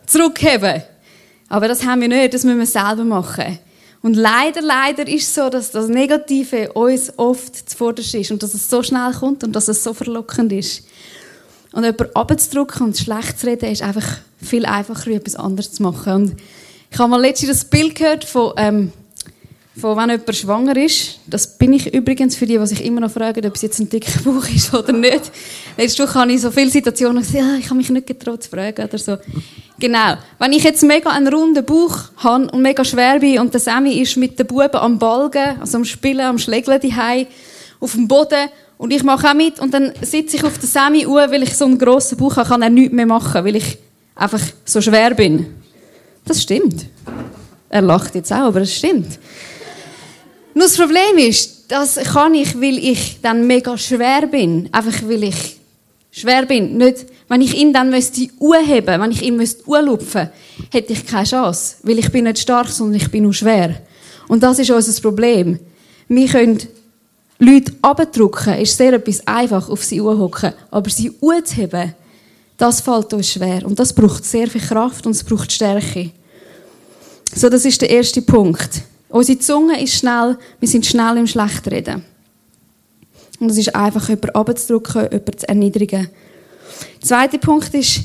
zurückheben. 0.06 0.84
Aber 1.50 1.68
das 1.68 1.86
haben 1.86 2.02
wir 2.02 2.08
nicht, 2.08 2.34
das 2.34 2.44
müssen 2.44 2.60
wir 2.60 2.66
selber 2.66 3.04
machen. 3.04 3.60
Und 4.02 4.16
leider, 4.16 4.62
leider 4.62 5.08
ist 5.08 5.28
es 5.30 5.36
so, 5.36 5.50
dass 5.50 5.72
das 5.72 5.88
Negative 5.88 6.74
uns 6.74 7.18
oft 7.18 7.70
zuvorderst 7.70 8.14
ist 8.16 8.32
und 8.32 8.44
dass 8.44 8.54
es 8.54 8.70
so 8.70 8.84
schnell 8.84 9.14
kommt 9.14 9.44
und 9.46 9.54
dass 9.54 9.70
es 9.70 9.82
so 9.82 9.94
verlockend 9.94 10.52
ist. 10.52 10.84
Und 11.72 11.86
jemanden 11.86 12.14
abzudrücken 12.14 12.88
und 12.88 12.98
schlecht 12.98 13.40
zu 13.40 13.48
reden, 13.48 13.72
ist 13.72 13.82
einfach 13.82 14.06
viel 14.42 14.66
einfacher, 14.66 15.12
etwas 15.12 15.36
anderes 15.36 15.72
zu 15.72 15.84
machen. 15.84 16.14
Und 16.14 16.36
ich 16.92 17.00
habe 17.00 17.10
mal 17.10 17.22
letztens 17.22 17.50
das 17.50 17.66
Bild 17.66 17.96
gehört 17.96 18.26
von, 18.26 18.54
ähm, 18.58 18.92
von 19.76 19.98
wenn 19.98 20.10
jemand 20.10 20.36
schwanger 20.36 20.76
ist. 20.76 21.20
Das 21.26 21.58
bin 21.58 21.74
ich 21.74 21.92
übrigens 21.94 22.36
für 22.36 22.46
die, 22.46 22.58
die 22.58 22.68
sich 22.68 22.84
immer 22.84 23.00
noch 23.00 23.12
fragen, 23.12 23.46
ob 23.46 23.56
es 23.56 23.62
jetzt 23.62 23.80
ein 23.80 23.90
dicker 23.90 24.20
Bauch 24.24 24.48
ist 24.50 24.74
oder 24.74 24.92
nicht. 24.92 25.32
Letzte 25.78 26.04
Woche 26.04 26.20
habe 26.20 26.32
ich 26.34 26.42
so 26.42 26.52
viele 26.52 26.70
Situationen 26.70 27.24
gesagt, 27.24 27.40
ja, 27.40 27.56
ich 27.56 27.66
habe 27.66 27.76
mich 27.76 27.90
nicht 27.90 28.06
getraut 28.06 28.44
zu 28.44 28.50
fragen 28.50 28.84
oder 28.84 28.98
so. 28.98 29.18
Genau. 29.84 30.16
Wenn 30.40 30.54
ich 30.54 30.64
jetzt 30.64 30.82
mega 30.82 31.10
einen 31.10 31.28
runden 31.28 31.66
Bauch 31.66 31.98
habe 32.16 32.50
und 32.50 32.62
mega 32.62 32.86
schwer 32.86 33.20
bin 33.20 33.38
und 33.40 33.54
der 33.54 33.60
Sammy 33.60 34.02
ist 34.02 34.16
mit 34.16 34.40
den 34.40 34.48
Buben 34.48 34.76
am 34.76 34.98
Balgen, 34.98 35.60
also 35.60 35.78
am 35.78 35.84
Spielen, 35.84 36.22
am 36.22 36.38
Schlägeln 36.38 36.80
die 36.80 37.28
auf 37.82 37.92
dem 37.92 38.08
Boden 38.08 38.48
und 38.78 38.94
ich 38.94 39.04
mache 39.04 39.28
auch 39.28 39.34
mit 39.34 39.60
und 39.60 39.74
dann 39.74 39.92
sitze 40.02 40.38
ich 40.38 40.44
auf 40.46 40.58
der 40.58 40.70
Sammy 40.70 41.06
uhr, 41.06 41.30
weil 41.30 41.44
ich 41.44 41.58
so 41.58 41.66
einen 41.66 41.78
grossen 41.78 42.18
Bauch 42.18 42.38
habe, 42.38 42.48
kann 42.48 42.62
er 42.62 42.70
nichts 42.70 42.94
mehr 42.94 43.06
machen, 43.06 43.44
weil 43.44 43.58
ich 43.58 43.78
einfach 44.16 44.40
so 44.64 44.80
schwer 44.80 45.16
bin. 45.16 45.54
Das 46.24 46.42
stimmt. 46.42 46.86
Er 47.68 47.82
lacht 47.82 48.16
jetzt 48.16 48.32
auch, 48.32 48.46
aber 48.46 48.62
es 48.62 48.74
stimmt. 48.74 49.20
Nur 50.54 50.64
das 50.64 50.78
Problem 50.78 51.18
ist, 51.18 51.66
das 51.70 51.96
kann 51.96 52.34
ich, 52.36 52.56
weil 52.56 52.78
ich 52.78 53.20
dann 53.22 53.48
mega 53.48 53.78
schwer 53.78 54.28
bin. 54.28 54.70
Einfach 54.72 55.02
weil 55.10 55.24
ich 55.24 55.58
schwer 56.14 56.46
bin. 56.46 56.78
Nicht, 56.78 57.08
wenn 57.28 57.42
ich 57.42 57.58
ihn 57.58 57.74
dann 57.74 57.90
müsste 57.90 58.30
anheben, 58.40 59.02
wenn 59.02 59.12
ich 59.12 59.24
ihn 59.24 59.36
müsste 59.36 59.64
anlupfen, 59.68 60.30
hätte 60.72 60.94
ich 60.94 61.06
keine 61.06 61.26
Chance. 61.26 61.76
Weil 61.84 62.00
ich 62.00 62.12
bin 62.12 62.24
nicht 62.24 62.40
stark, 62.40 62.70
sondern 62.70 62.96
ich 62.96 63.12
bin 63.12 63.24
nur 63.24 63.34
schwer. 63.34 63.76
Und 64.28 64.42
das 64.42 64.60
ist 64.60 64.72
unser 64.72 65.02
Problem. 65.02 65.60
Wir 66.08 66.28
können 66.28 66.60
Leute 67.40 67.74
abdrücken, 67.82 68.60
ist 68.60 68.78
sehr 68.78 68.94
etwas 68.94 69.26
einfach, 69.28 69.68
auf 69.68 69.84
sie 69.84 70.00
hocken, 70.00 70.54
aber 70.72 70.90
sie 70.90 71.12
anzuheben, 71.22 71.94
das 72.58 72.80
fällt 72.80 73.14
uns 73.14 73.32
schwer. 73.32 73.66
Und 73.66 73.80
das 73.80 73.92
braucht 73.92 74.24
sehr 74.24 74.48
viel 74.48 74.62
Kraft 74.62 75.06
und 75.06 75.14
es 75.14 75.24
braucht 75.24 75.52
Stärke. 75.52 76.12
So, 77.36 77.50
das 77.50 77.66
ist 77.66 77.82
der 77.82 77.90
erste 77.90 78.22
Punkt. 78.22 78.84
Unsere 79.10 79.40
Zunge 79.40 79.82
ist 79.82 79.96
schnell, 79.96 80.38
wir 80.60 80.70
sind 80.70 80.86
schnell 80.86 81.18
im 81.18 81.28
Schlechtreden. 81.28 82.06
Und 83.44 83.50
es 83.50 83.58
ist 83.58 83.76
einfach, 83.76 84.08
jemanden 84.08 84.30
abzudrücken, 84.30 85.02
jemanden 85.02 85.38
zu 85.38 85.50
erniedrigen. 85.50 86.08
Der 87.02 87.02
zweite 87.02 87.38
Punkt 87.38 87.74
ist, 87.74 88.04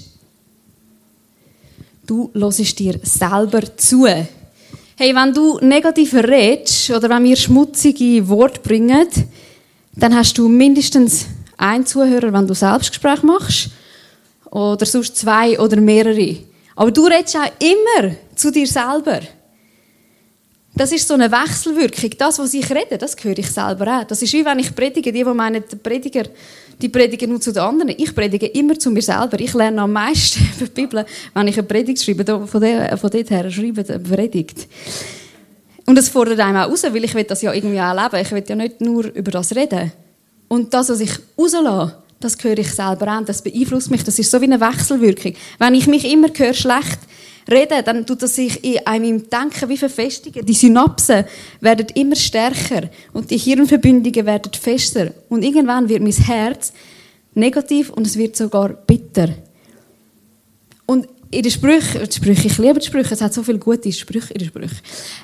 du 2.05 2.29
hörst 2.35 2.79
dir 2.81 2.99
selber 3.05 3.77
zu. 3.77 4.05
Hey, 4.97 5.15
wenn 5.15 5.33
du 5.33 5.61
negativ 5.61 6.13
redest 6.15 6.91
oder 6.91 7.09
wenn 7.09 7.23
wir 7.23 7.37
schmutzige 7.37 8.29
Worte 8.29 8.61
bringen, 8.61 9.07
dann 9.95 10.17
hast 10.17 10.37
du 10.39 10.49
mindestens 10.49 11.27
einen 11.57 11.87
Zuhörer, 11.87 12.33
wenn 12.33 12.49
du 12.49 12.55
Selbstgespräch 12.55 13.23
machst. 13.23 13.71
Oder 14.51 14.87
sonst 14.87 15.19
zwei 15.19 15.57
oder 15.61 15.81
mehrere. 15.81 16.39
Aber 16.75 16.91
du 16.91 17.07
redest 17.07 17.37
auch 17.37 17.53
immer 17.61 18.17
zu 18.35 18.51
dir 18.51 18.67
selber. 18.67 19.21
Das 20.79 20.93
ist 20.93 21.09
so 21.09 21.15
eine 21.15 21.29
Wechselwirkung. 21.29 22.11
Das, 22.17 22.39
was 22.39 22.55
ich 22.55 22.71
rede, 22.71 22.97
das 22.97 23.17
höre 23.21 23.37
ich 23.37 23.51
selber 23.51 23.99
auch. 23.99 24.05
Das 24.05 24.23
ist 24.23 24.33
wie 24.33 24.45
wenn 24.45 24.61
ich 24.61 24.73
predige. 24.73 25.11
Die, 25.11 25.25
die 25.25 25.25
meinen, 25.25 25.65
der 25.69 25.77
Prediger, 25.77 26.23
die 26.81 26.89
predigen 26.89 27.31
nur 27.31 27.41
zu 27.41 27.53
den 27.53 27.65
anderen. 27.65 27.95
Ich 27.99 28.15
predige 28.15 28.47
immer 28.47 28.79
zu 28.79 28.93
mir 28.93 29.03
selber. 29.03 29.41
Ich 29.41 29.53
lerne 29.55 29.83
am 29.83 29.93
meisten 29.93 30.39
über 30.57 30.67
die 30.67 30.81
Bibel, 30.83 31.05
wenn 31.35 31.49
ich 31.49 31.59
eine 31.59 31.67
Predigt 31.67 32.05
schreibe. 32.05 32.47
Von, 32.47 32.61
der, 32.61 32.97
von 32.97 33.11
dort 33.11 33.29
her 33.29 33.51
schreibe 33.51 33.85
eine 33.89 33.99
Predigt. 33.99 34.69
Und 35.85 35.97
das 35.99 36.09
fordert 36.11 36.39
einem 36.39 36.59
auch 36.59 36.71
raus, 36.71 36.85
weil 36.85 37.05
ich 37.05 37.15
will 37.15 37.25
das 37.25 37.43
ja 37.43 37.53
irgendwie 37.53 37.81
auch 37.81 38.01
leben. 38.01 38.25
Ich 38.25 38.31
will 38.31 38.45
ja 38.47 38.55
nicht 38.55 38.81
nur 38.81 39.07
über 39.07 39.33
das 39.33 39.57
reden. 39.57 39.91
Und 40.47 40.73
das, 40.73 40.91
was 40.91 41.01
ich 41.01 41.11
rauslasse, 41.37 41.97
das 42.21 42.37
höre 42.41 42.59
ich 42.59 42.73
selber 42.73 43.09
an. 43.09 43.25
Das 43.25 43.43
beeinflusst 43.43 43.91
mich. 43.91 44.05
Das 44.05 44.17
ist 44.17 44.31
so 44.31 44.41
wie 44.41 44.45
eine 44.45 44.61
Wechselwirkung. 44.61 45.35
Wenn 45.59 45.75
ich 45.75 45.89
mich 45.89 46.05
immer 46.05 46.29
höre, 46.33 46.55
schlecht 46.55 47.01
reden, 47.51 47.83
dann 47.85 48.07
tut 48.07 48.23
das 48.23 48.35
sich 48.35 48.63
in 48.65 48.81
meinem 48.85 49.29
Denken 49.29 49.69
wie 49.69 49.77
verfestigen. 49.77 50.45
Die 50.45 50.55
Synapsen 50.55 51.25
werden 51.61 51.87
immer 51.95 52.17
stärker 52.17 52.89
und 53.13 53.31
die 53.31 53.39
Hirnverbindungen 53.39 54.27
werden 54.27 54.53
fester. 54.53 55.13
Und 55.29 55.43
irgendwann 55.43 55.89
wird 55.89 56.03
mein 56.03 56.13
Herz 56.13 56.73
negativ 57.35 57.91
und 57.91 58.07
es 58.07 58.17
wird 58.17 58.37
sogar 58.37 58.69
bitter. 58.71 59.29
Und 60.87 61.09
in 61.31 61.43
den 61.43 61.53
Sprüchen, 61.53 62.11
Sprüche, 62.11 62.49
ich 62.49 62.59
liebe 62.59 62.79
die 62.79 62.87
Sprüche, 62.87 63.15
es 63.15 63.21
hat 63.21 63.35
so 63.35 63.43
viele 63.43 63.59
gute 63.59 63.93
Sprüche 63.93 64.33
in 64.33 64.39
den 64.39 64.49
Sprüchen, 64.49 64.79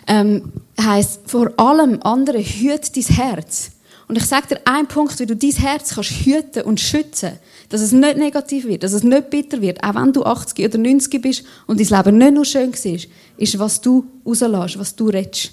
ähm, 0.07 0.52
heisst, 0.81 1.21
vor 1.26 1.52
allem 1.57 2.00
anderen 2.02 2.43
hüt 2.43 2.95
dein 2.95 3.16
Herz. 3.16 3.71
Und 4.06 4.16
ich 4.16 4.26
sage 4.26 4.49
dir 4.49 4.61
einen 4.66 4.87
Punkt, 4.87 5.18
wie 5.18 5.26
du 5.26 5.34
dein 5.34 5.50
Herz 5.50 5.94
kannst 5.94 6.11
hüten 6.11 6.62
und 6.62 6.80
schützen 6.80 7.38
dass 7.68 7.80
es 7.80 7.92
nicht 7.92 8.16
negativ 8.16 8.66
wird, 8.66 8.82
dass 8.82 8.92
es 8.92 9.02
nicht 9.02 9.30
bitter 9.30 9.61
wird, 9.61 9.82
auch 9.82 9.94
wenn 9.94 10.12
du 10.12 10.25
80 10.25 10.64
oder 10.64 10.78
90 10.78 11.20
bist 11.20 11.44
und 11.66 11.80
dein 11.80 11.88
Leben 11.88 12.18
nicht 12.18 12.34
nur 12.34 12.44
schön 12.44 12.73
war, 12.73 13.00
ist, 13.37 13.58
was 13.58 13.80
du 13.80 14.06
rauslässt, 14.25 14.78
was 14.78 14.94
du 14.94 15.08
redest. 15.08 15.52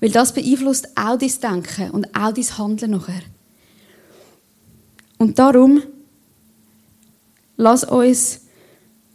Weil 0.00 0.10
das 0.10 0.32
beeinflusst 0.32 0.88
auch 0.96 1.18
dein 1.18 1.32
Denken 1.42 1.90
und 1.90 2.06
auch 2.14 2.32
dein 2.32 2.58
Handeln 2.58 2.92
nachher. 2.92 3.22
Und 5.18 5.38
darum, 5.38 5.82
lass 7.56 7.82
uns 7.82 8.42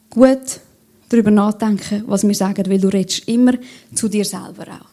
gut 0.10 0.60
darüber 1.08 1.32
nachdenken, 1.32 2.04
was 2.08 2.28
wir 2.28 2.36
sagen, 2.36 2.70
weil 2.70 2.82
du 2.82 2.90
redest 2.90 3.28
immer 3.28 3.54
zu 3.96 4.10
dir 4.10 4.26
selber 4.26 4.68
auch. 4.68 4.93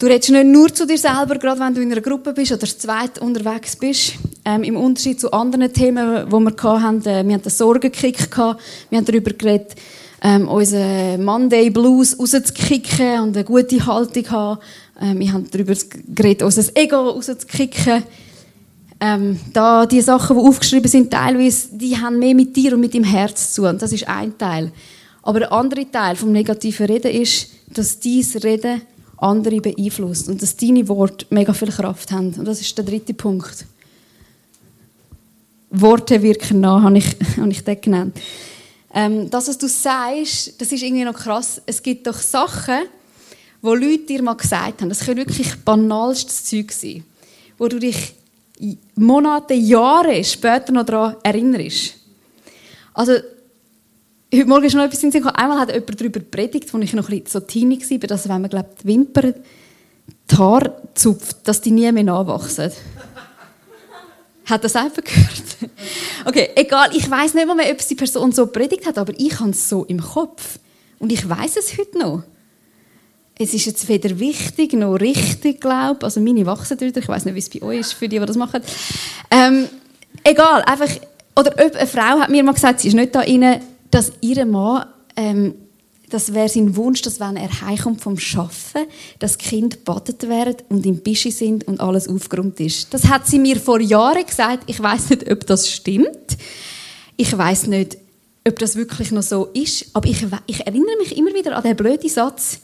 Du 0.00 0.06
redest 0.06 0.30
nicht 0.30 0.46
nur 0.46 0.74
zu 0.74 0.86
dir 0.86 0.96
selber, 0.96 1.36
gerade 1.36 1.60
wenn 1.60 1.74
du 1.74 1.82
in 1.82 1.92
einer 1.92 2.00
Gruppe 2.00 2.32
bist 2.32 2.52
oder 2.52 2.64
zweit 2.64 3.18
unterwegs 3.18 3.76
bist. 3.76 4.14
Ähm, 4.46 4.62
Im 4.62 4.76
Unterschied 4.78 5.20
zu 5.20 5.30
anderen 5.30 5.70
Themen, 5.74 6.24
die 6.26 6.32
wir 6.32 6.82
hatten, 6.82 7.00
äh, 7.02 7.22
wir 7.22 7.34
hatten 7.34 7.44
einen 7.44 7.50
Sorgenkick, 7.50 8.34
wir 8.34 8.56
haben 8.96 9.04
darüber 9.04 9.32
geredet, 9.34 9.74
ähm, 10.22 10.48
unseren 10.48 11.22
Monday 11.22 11.68
Blues 11.68 12.18
rauszukicken 12.18 13.20
und 13.20 13.36
eine 13.36 13.44
gute 13.44 13.84
Haltung 13.84 14.30
haben. 14.30 14.60
Ähm, 15.02 15.18
wir 15.18 15.32
haben 15.34 15.50
darüber 15.50 15.74
geredet, 16.14 16.44
unser 16.44 16.74
Ego 16.74 17.10
rauszukicken. 17.10 18.02
Ähm, 19.00 19.38
da 19.52 19.84
die 19.84 20.00
Sachen, 20.00 20.34
die 20.34 20.42
aufgeschrieben 20.42 20.90
sind, 20.90 21.10
teilweise, 21.10 21.76
die 21.76 21.94
haben 21.98 22.18
mehr 22.18 22.34
mit 22.34 22.56
dir 22.56 22.72
und 22.72 22.80
mit 22.80 22.94
deinem 22.94 23.04
Herz 23.04 23.52
zu. 23.52 23.64
Und 23.64 23.82
das 23.82 23.92
ist 23.92 24.08
ein 24.08 24.38
Teil. 24.38 24.72
Aber 25.22 25.40
der 25.40 25.52
andere 25.52 25.90
Teil 25.90 26.16
vom 26.16 26.32
negativen 26.32 26.86
Reden 26.86 27.12
ist, 27.12 27.48
dass 27.68 28.00
dies 28.00 28.42
Reden 28.42 28.80
andere 29.20 29.60
beeinflusst 29.60 30.28
und 30.28 30.42
dass 30.42 30.56
deine 30.56 30.86
Worte 30.88 31.26
mega 31.30 31.52
viel 31.52 31.68
Kraft 31.70 32.10
haben. 32.10 32.34
Und 32.34 32.44
das 32.44 32.60
ist 32.60 32.76
der 32.76 32.84
dritte 32.84 33.14
Punkt. 33.14 33.66
Worte 35.70 36.20
wirken 36.22 36.60
nach, 36.60 36.82
habe 36.82 36.98
ich, 36.98 37.16
habe 37.36 37.50
ich 37.50 37.62
das 37.62 37.80
genannt. 37.80 38.18
Ähm, 38.92 39.30
das, 39.30 39.48
was 39.48 39.58
du 39.58 39.68
sagst, 39.68 40.60
das 40.60 40.72
ist 40.72 40.82
irgendwie 40.82 41.04
noch 41.04 41.14
krass. 41.14 41.62
Es 41.66 41.82
gibt 41.82 42.06
doch 42.06 42.18
Sachen, 42.18 42.86
wo 43.62 43.74
Leute 43.74 44.06
dir 44.06 44.22
mal 44.22 44.34
gesagt 44.34 44.80
haben, 44.80 44.88
das 44.88 45.00
können 45.00 45.18
wirklich 45.18 45.54
banalstes 45.64 46.44
Zeug 46.44 46.72
sein, 46.72 47.04
wo 47.58 47.68
du 47.68 47.78
dich 47.78 48.14
Monate, 48.94 49.54
Jahre 49.54 50.22
später 50.24 50.72
noch 50.72 50.84
daran 50.84 51.16
erinnerst. 51.22 51.94
Also, 52.92 53.12
Heute 54.32 54.46
Morgen 54.46 54.64
ist 54.64 54.74
noch 54.76 54.84
etwas 54.84 55.02
in 55.02 55.12
Einmal 55.12 55.58
hat 55.58 55.74
jemand 55.74 56.00
darüber 56.00 56.20
predigt, 56.20 56.72
als 56.72 56.84
ich 56.84 56.92
noch 56.92 57.08
ein 57.08 57.18
bisschen 57.20 57.40
so 57.40 57.40
teeny 57.40 57.80
war, 57.80 58.06
dass 58.06 58.28
wenn 58.28 58.40
man 58.40 58.48
glaubt, 58.48 58.84
die 58.84 58.86
Wimpern, 58.86 59.34
die 60.30 60.36
Haare 60.36 60.82
zupft, 60.94 61.38
dass 61.48 61.60
die 61.60 61.72
nie 61.72 61.90
mehr 61.90 62.04
nachwachsen. 62.04 62.70
hat 64.46 64.62
das 64.62 64.76
einfach 64.76 65.02
gehört? 65.02 65.72
Okay, 66.24 66.50
egal. 66.54 66.90
Ich 66.94 67.10
weiß 67.10 67.34
nicht 67.34 67.44
mehr, 67.44 67.72
ob 67.72 67.88
die 67.88 67.94
Person 67.96 68.30
so 68.30 68.46
predigt 68.46 68.86
hat, 68.86 68.98
aber 68.98 69.12
ich 69.18 69.40
habe 69.40 69.50
es 69.50 69.68
so 69.68 69.84
im 69.86 70.00
Kopf. 70.00 70.60
Und 71.00 71.10
ich 71.10 71.28
weiß 71.28 71.56
es 71.56 71.76
heute 71.76 71.98
noch. 71.98 72.22
Es 73.36 73.52
ist 73.52 73.64
jetzt 73.64 73.88
weder 73.88 74.16
wichtig 74.20 74.74
noch 74.74 74.94
richtig, 74.94 75.60
glaube 75.60 75.96
ich. 76.00 76.04
Also 76.04 76.20
meine 76.20 76.46
wachsen 76.46 76.78
wieder. 76.78 77.00
Ich 77.00 77.08
weiß 77.08 77.24
nicht, 77.24 77.34
wie 77.34 77.38
es 77.38 77.48
bei 77.48 77.62
euch 77.62 77.80
ist, 77.80 77.94
für 77.94 78.06
die, 78.06 78.20
die 78.20 78.26
das 78.26 78.36
machen. 78.36 78.62
Ähm, 79.30 79.68
egal, 80.22 80.62
einfach... 80.62 80.90
Oder 81.34 81.58
eine 81.58 81.86
Frau 81.86 82.20
hat 82.20 82.28
mir 82.28 82.44
mal 82.44 82.52
gesagt, 82.52 82.80
sie 82.80 82.88
ist 82.88 82.94
nicht 82.94 83.14
da 83.14 83.20
rein, 83.20 83.62
dass 83.90 84.12
ihr 84.20 84.44
Mann, 84.44 84.86
ähm, 85.16 85.54
das 86.10 86.34
wäre 86.34 86.48
sein 86.48 86.74
Wunsch, 86.76 87.02
dass 87.02 87.20
wenn 87.20 87.36
er 87.36 87.60
heimkommt 87.62 88.00
vom 88.00 88.18
Schaffen, 88.18 88.82
das 89.20 89.38
Kind 89.38 89.84
badet 89.84 90.28
werden 90.28 90.56
und 90.68 90.84
im 90.84 90.98
Bischi 90.98 91.30
sind 91.30 91.66
und 91.68 91.80
alles 91.80 92.08
aufgeräumt 92.08 92.58
ist. 92.60 92.92
Das 92.92 93.06
hat 93.08 93.26
sie 93.26 93.38
mir 93.38 93.56
vor 93.56 93.80
Jahren 93.80 94.26
gesagt. 94.26 94.64
Ich 94.66 94.82
weiß 94.82 95.10
nicht, 95.10 95.30
ob 95.30 95.46
das 95.46 95.70
stimmt. 95.70 96.36
Ich 97.16 97.36
weiß 97.36 97.68
nicht, 97.68 97.96
ob 98.46 98.58
das 98.58 98.74
wirklich 98.74 99.12
noch 99.12 99.22
so 99.22 99.46
ist. 99.54 99.86
Aber 99.92 100.08
ich, 100.08 100.26
ich 100.46 100.66
erinnere 100.66 100.96
mich 100.98 101.16
immer 101.16 101.32
wieder 101.32 101.56
an 101.56 101.62
den 101.62 101.76
blöden 101.76 102.08
Satz. 102.08 102.58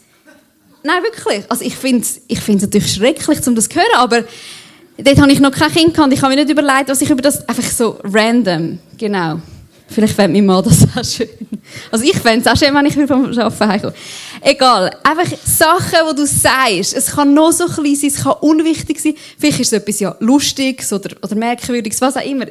Nein, 0.83 1.03
wirklich. 1.03 1.49
Also 1.49 1.63
ich 1.63 1.75
finde 1.75 2.01
es 2.01 2.21
ich 2.27 2.47
natürlich 2.47 2.93
schrecklich, 2.93 3.47
um 3.47 3.55
das 3.55 3.69
zu 3.69 3.75
hören, 3.75 3.85
aber 3.97 4.23
dort 4.97 5.19
habe 5.19 5.31
ich 5.31 5.39
noch 5.39 5.51
kein 5.51 5.71
Kind 5.71 5.93
gehabt. 5.93 6.13
Ich 6.13 6.21
habe 6.21 6.35
mir 6.35 6.43
nicht 6.43 6.51
überlegt, 6.51 6.89
was 6.89 7.01
ich 7.01 7.09
über 7.09 7.21
das 7.21 7.47
einfach 7.47 7.69
so 7.69 7.99
random, 8.03 8.79
genau. 8.97 9.39
Vielleicht 9.89 10.15
fände 10.15 10.37
mein 10.37 10.45
Mann 10.45 10.63
das 10.63 10.83
auch 10.95 11.03
schön. 11.03 11.29
Also 11.91 12.03
ich 12.03 12.17
fände 12.17 12.41
es 12.41 12.47
auch 12.47 12.57
schön, 12.57 12.73
wenn 12.73 12.85
ich 12.85 12.93
vom 12.93 13.25
Arbeiten 13.25 13.67
heimkomme. 13.67 13.93
Egal. 14.41 14.95
Einfach 15.03 15.37
Sachen, 15.45 15.99
die 16.11 16.15
du 16.15 16.25
sagst. 16.25 16.95
Es 16.95 17.07
kann 17.07 17.33
noch 17.33 17.51
so 17.51 17.65
klein 17.65 17.95
sein, 17.95 18.09
es 18.09 18.23
kann 18.23 18.35
unwichtig 18.41 18.99
sein. 18.99 19.15
Vielleicht 19.37 19.61
ist 19.61 19.73
es 19.73 19.79
etwas 19.79 19.99
ja 19.99 20.15
Lustiges 20.19 20.91
oder, 20.91 21.15
oder 21.23 21.35
Merkwürdiges, 21.35 22.01
was 22.01 22.17
auch 22.17 22.25
immer. 22.25 22.45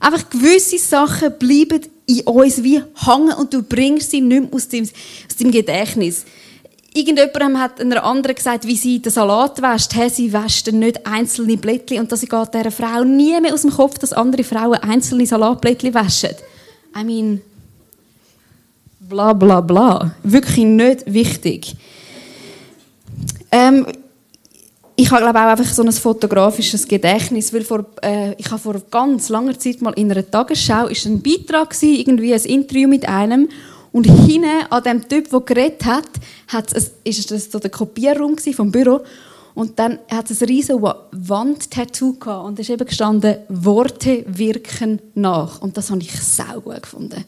Einfach 0.00 0.28
gewisse 0.30 0.78
Sachen 0.78 1.32
bleiben 1.38 1.80
in 2.06 2.20
uns 2.22 2.62
wie 2.62 2.82
hängen 3.06 3.34
und 3.38 3.54
du 3.54 3.62
bringst 3.62 4.10
sie 4.10 4.20
nicht 4.20 4.42
mehr 4.42 4.52
aus 4.52 4.68
deinem, 4.68 4.88
aus 5.28 5.36
deinem 5.36 5.52
Gedächtnis. 5.52 6.24
Irgendjemand 6.92 7.58
hat 7.58 7.80
einer 7.80 8.02
anderen 8.02 8.34
gesagt, 8.34 8.66
wie 8.66 8.76
sie 8.76 9.00
den 9.00 9.12
Salat 9.12 9.62
wäscht. 9.62 9.94
Hey, 9.94 10.10
sie 10.10 10.32
wäscht 10.32 10.72
nicht 10.72 11.06
einzelne 11.06 11.56
Blättchen. 11.56 12.00
Und 12.00 12.10
das 12.10 12.22
geht 12.22 12.54
dieser 12.54 12.70
Frau 12.72 13.04
nie 13.04 13.40
mehr 13.40 13.54
aus 13.54 13.62
dem 13.62 13.70
Kopf, 13.70 13.98
dass 13.98 14.12
andere 14.12 14.42
Frauen 14.42 14.74
einzelne 14.74 15.24
Salatblättchen 15.24 15.94
waschen. 15.94 16.30
I 16.96 17.04
mean, 17.04 17.40
bla 19.00 19.32
bla 19.32 19.60
bla. 19.60 20.14
Wirklich 20.22 20.64
nicht 20.64 21.12
wichtig. 21.12 21.76
Ähm, 23.52 23.86
ich 24.96 25.10
habe 25.10 25.22
glaube 25.22 25.38
auch 25.38 25.44
einfach 25.44 25.72
so 25.72 25.82
ein 25.82 25.92
fotografisches 25.92 26.86
Gedächtnis, 26.86 27.52
weil 27.54 27.64
vor, 27.64 27.86
äh, 28.02 28.34
ich 28.34 28.50
habe 28.50 28.60
vor 28.60 28.76
ganz 28.90 29.28
langer 29.28 29.58
Zeit 29.58 29.80
mal 29.80 29.92
in 29.92 30.10
einer 30.10 30.28
Tagesschau 30.28 30.88
ist 30.88 31.06
ein 31.06 31.22
Beitrag 31.22 31.70
gewesen, 31.70 31.94
irgendwie 31.94 32.34
ein 32.34 32.44
Interview 32.44 32.88
mit 32.88 33.08
einem 33.08 33.48
und 33.92 34.04
hinten 34.04 34.66
an 34.68 34.82
dem 34.82 35.08
Typ, 35.08 35.30
der 35.30 35.40
geredet 35.40 35.84
hat, 35.84 36.08
hat 36.48 36.72
es, 36.74 36.92
ist 37.02 37.30
das 37.30 37.50
so 37.50 37.58
der 37.58 37.70
Kopierraum 37.70 38.36
vom 38.38 38.70
Büro 38.70 39.00
und 39.54 39.78
dann 39.78 39.98
hat 40.10 40.30
es 40.30 40.42
ein 40.42 40.48
riesen 40.48 40.80
Wandtattoo 40.82 42.14
gehabt 42.14 42.46
und 42.46 42.58
es 42.58 42.68
ist 42.68 42.74
eben 42.74 42.86
gestanden, 42.86 43.36
Worte 43.48 44.24
wirken 44.26 45.00
nach. 45.14 45.60
Und 45.60 45.76
das 45.76 45.90
habe 45.90 46.00
ich 46.00 46.12
sau 46.20 46.60
gut 46.60 46.82
gefunden. 46.82 47.24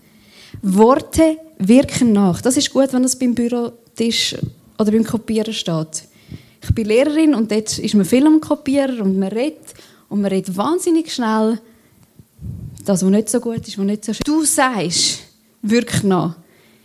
Worte 0.62 1.38
wirken 1.58 2.12
nach. 2.12 2.40
Das 2.40 2.56
ist 2.56 2.72
gut, 2.72 2.92
wenn 2.92 3.02
das 3.02 3.18
beim 3.18 3.34
Bürotisch 3.34 4.36
oder 4.78 4.92
beim 4.92 5.04
Kopieren 5.04 5.52
steht. 5.52 6.04
Ich 6.62 6.74
bin 6.74 6.86
Lehrerin 6.86 7.34
und 7.34 7.50
dort 7.50 7.78
ist 7.78 7.94
man 7.94 8.04
viel 8.04 8.26
am 8.26 8.40
Kopieren 8.40 9.00
und 9.00 9.18
man 9.18 9.28
redet 9.28 9.74
und 10.08 10.20
man 10.20 10.30
redet 10.30 10.56
wahnsinnig 10.56 11.12
schnell. 11.12 11.58
Das, 12.84 13.02
was 13.02 13.10
nicht 13.10 13.28
so 13.28 13.40
gut 13.40 13.66
ist, 13.66 13.78
was 13.78 13.84
nicht 13.84 14.04
so 14.04 14.12
schön 14.12 14.22
Du 14.24 14.44
sagst, 14.44 15.20
wirkt 15.62 16.04
nach. 16.04 16.36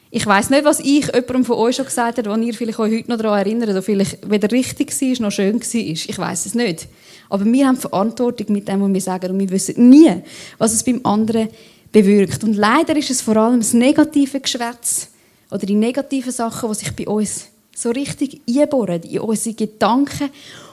Ich 0.09 0.25
weiß 0.25 0.49
nicht, 0.51 0.63
was 0.63 0.79
ich 0.79 1.05
jemandem 1.07 1.43
von 1.43 1.57
euch 1.57 1.75
schon 1.75 1.85
gesagt 1.85 2.17
habe, 2.17 2.29
wo 2.29 2.35
ihr 2.41 2.53
vielleicht 2.53 2.79
euch 2.79 2.93
heute 2.93 3.09
noch 3.09 3.17
daran 3.17 3.39
erinnert, 3.39 3.69
oder 3.69 3.81
vielleicht 3.81 4.29
weder 4.29 4.49
richtig 4.51 4.89
war 5.01 5.21
noch 5.25 5.31
schön 5.31 5.59
war. 5.59 5.75
Ich 5.75 6.17
weiß 6.17 6.45
es 6.45 6.55
nicht. 6.55 6.87
Aber 7.29 7.45
wir 7.45 7.67
haben 7.67 7.77
Verantwortung 7.77 8.53
mit 8.53 8.67
dem, 8.67 8.81
was 8.81 8.93
wir 8.93 9.01
sagen, 9.01 9.31
und 9.31 9.39
wir 9.39 9.49
wissen 9.49 9.89
nie, 9.89 10.21
was 10.57 10.73
es 10.73 10.83
beim 10.83 11.01
anderen 11.03 11.49
bewirkt. 11.91 12.43
Und 12.43 12.55
leider 12.55 12.95
ist 12.95 13.09
es 13.09 13.21
vor 13.21 13.35
allem 13.35 13.59
das 13.59 13.73
negative 13.73 14.39
Geschwätz 14.39 15.09
oder 15.51 15.65
die 15.65 15.75
negativen 15.75 16.31
Sachen, 16.31 16.69
die 16.69 16.75
sich 16.75 16.95
bei 16.95 17.07
uns 17.07 17.47
so 17.75 17.91
richtig 17.91 18.41
einbohren, 18.49 19.03
in 19.03 19.19
unsere 19.19 19.55
Gedanken 19.55 20.29